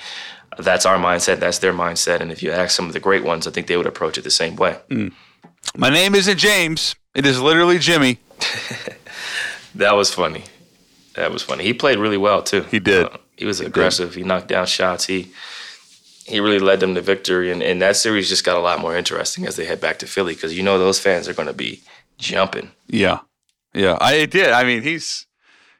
[0.58, 1.40] that's our mindset.
[1.40, 2.20] That's their mindset.
[2.20, 4.24] And if you ask some of the great ones, I think they would approach it
[4.24, 4.78] the same way.
[4.90, 5.14] Mm.
[5.76, 6.96] My name isn't James.
[7.14, 8.20] It is literally Jimmy.
[9.76, 10.44] that was funny.
[11.16, 11.64] That was funny.
[11.64, 12.62] He played really well too.
[12.64, 13.06] He did.
[13.06, 14.14] Uh, he was aggressive.
[14.14, 15.06] He, he, knocked down shots.
[15.06, 15.32] He
[16.26, 17.52] he really led them to victory.
[17.52, 20.08] And, and that series just got a lot more interesting as they head back to
[20.08, 21.82] Philly because you know those fans are going to be
[22.18, 22.72] jumping.
[22.88, 23.20] Yeah.
[23.74, 24.52] Yeah, I did.
[24.52, 25.26] I mean, he's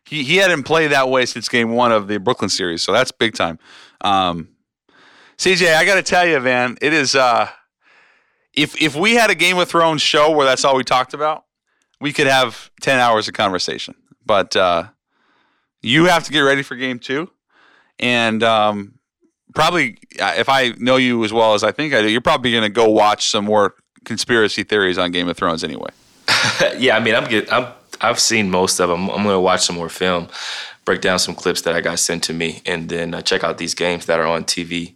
[0.06, 3.12] he he hadn't played that way since game one of the Brooklyn series, so that's
[3.12, 3.60] big time.
[4.02, 4.50] Um,
[5.38, 7.16] CJ, I got to tell you, man, it is.
[7.16, 7.50] Uh,
[8.54, 11.46] if if we had a Game of Thrones show where that's all we talked about,
[12.00, 13.96] we could have ten hours of conversation.
[14.26, 14.86] But uh,
[15.82, 17.30] you have to get ready for game two,
[18.00, 19.00] and um,
[19.54, 22.52] probably uh, if I know you as well as I think I do, you're probably
[22.52, 23.76] going to go watch some more
[24.06, 25.90] conspiracy theories on Game of Thrones anyway.
[26.78, 29.10] yeah, I mean, I'm get, I'm I've seen most of them.
[29.10, 30.28] I'm going to watch some more film,
[30.86, 33.58] break down some clips that I got sent to me, and then uh, check out
[33.58, 34.96] these games that are on TV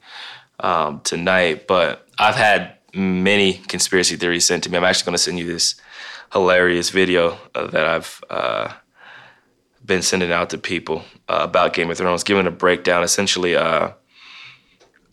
[0.60, 1.68] um, tonight.
[1.68, 4.78] But I've had many conspiracy theories sent to me.
[4.78, 5.76] I'm actually going to send you this
[6.34, 8.74] hilarious video uh, that I've uh,
[9.86, 13.92] been sending out to people uh, about Game of Thrones, giving a breakdown, essentially uh,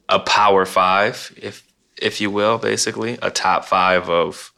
[0.09, 1.67] a power five, if
[1.97, 4.52] if you will, basically a top five of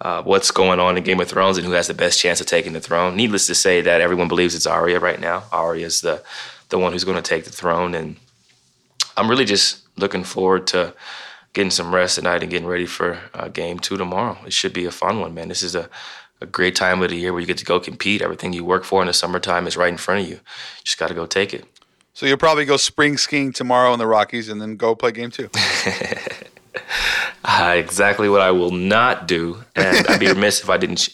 [0.00, 2.46] uh, what's going on in Game of Thrones and who has the best chance of
[2.46, 3.16] taking the throne.
[3.16, 5.44] Needless to say, that everyone believes it's Arya right now.
[5.52, 6.22] Arya is the
[6.70, 8.16] the one who's going to take the throne, and
[9.16, 10.94] I'm really just looking forward to
[11.52, 14.38] getting some rest tonight and getting ready for uh, Game Two tomorrow.
[14.44, 15.48] It should be a fun one, man.
[15.48, 15.88] This is a
[16.40, 18.22] a great time of the year where you get to go compete.
[18.22, 20.36] Everything you work for in the summertime is right in front of you.
[20.36, 20.40] you
[20.84, 21.64] just got to go take it.
[22.12, 25.30] So you'll probably go spring skiing tomorrow in the Rockies and then go play game
[25.30, 25.50] two.
[27.44, 31.10] uh, exactly what I will not do, and I'd be remiss if I didn't sh-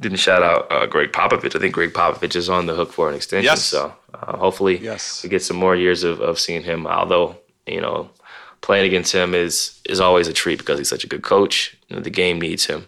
[0.00, 1.56] didn't shout out uh, Gregg Popovich.
[1.56, 3.44] I think Gregg Popovich is on the hook for an extension.
[3.44, 3.64] Yes.
[3.64, 5.22] So uh, hopefully, yes.
[5.22, 6.86] we get some more years of, of seeing him.
[6.86, 7.36] Although
[7.68, 8.10] you know,
[8.60, 11.76] playing against him is is always a treat because he's such a good coach.
[11.88, 12.86] You know, the game needs him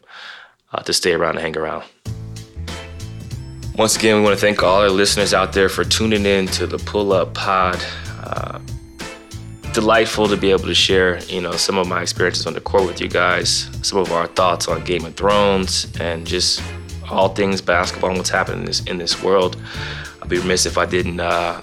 [0.72, 1.84] uh, to stay around and hang around.
[3.76, 6.66] Once again, we want to thank all our listeners out there for tuning in to
[6.66, 7.82] the Pull Up Pod.
[8.22, 8.58] Uh,
[9.72, 12.86] delightful to be able to share, you know, some of my experiences on the court
[12.86, 16.62] with you guys, some of our thoughts on Game of Thrones, and just
[17.10, 19.56] all things basketball and what's happening in this in this world.
[20.22, 21.60] I'd be remiss if I didn't uh,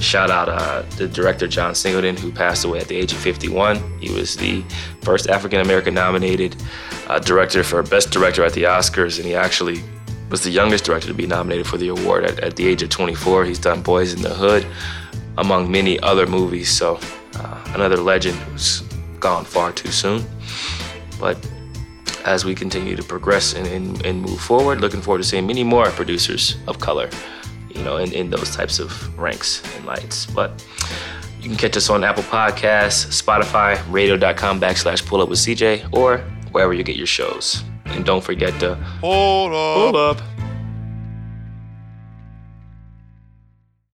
[0.00, 4.00] Shout out uh, the director John Singleton, who passed away at the age of 51.
[4.00, 4.64] He was the
[5.02, 6.56] first African American nominated
[7.06, 9.82] uh, director for Best Director at the Oscars, and he actually
[10.30, 12.88] was the youngest director to be nominated for the award at, at the age of
[12.88, 13.44] 24.
[13.44, 14.66] He's done Boys in the Hood,
[15.36, 16.70] among many other movies.
[16.70, 16.98] So,
[17.74, 18.80] another legend who's
[19.18, 20.24] gone far too soon.
[21.18, 21.36] But
[22.24, 25.64] as we continue to progress and, and, and move forward, looking forward to seeing many
[25.64, 27.08] more producers of color,
[27.74, 30.26] you know, in, in those types of ranks and lights.
[30.26, 30.64] But
[31.40, 36.18] you can catch us on Apple Podcasts, Spotify, radio.com backslash pull up with CJ, or
[36.52, 37.64] wherever you get your shows.
[37.86, 39.92] And don't forget to Hold up.
[39.92, 40.39] pull up.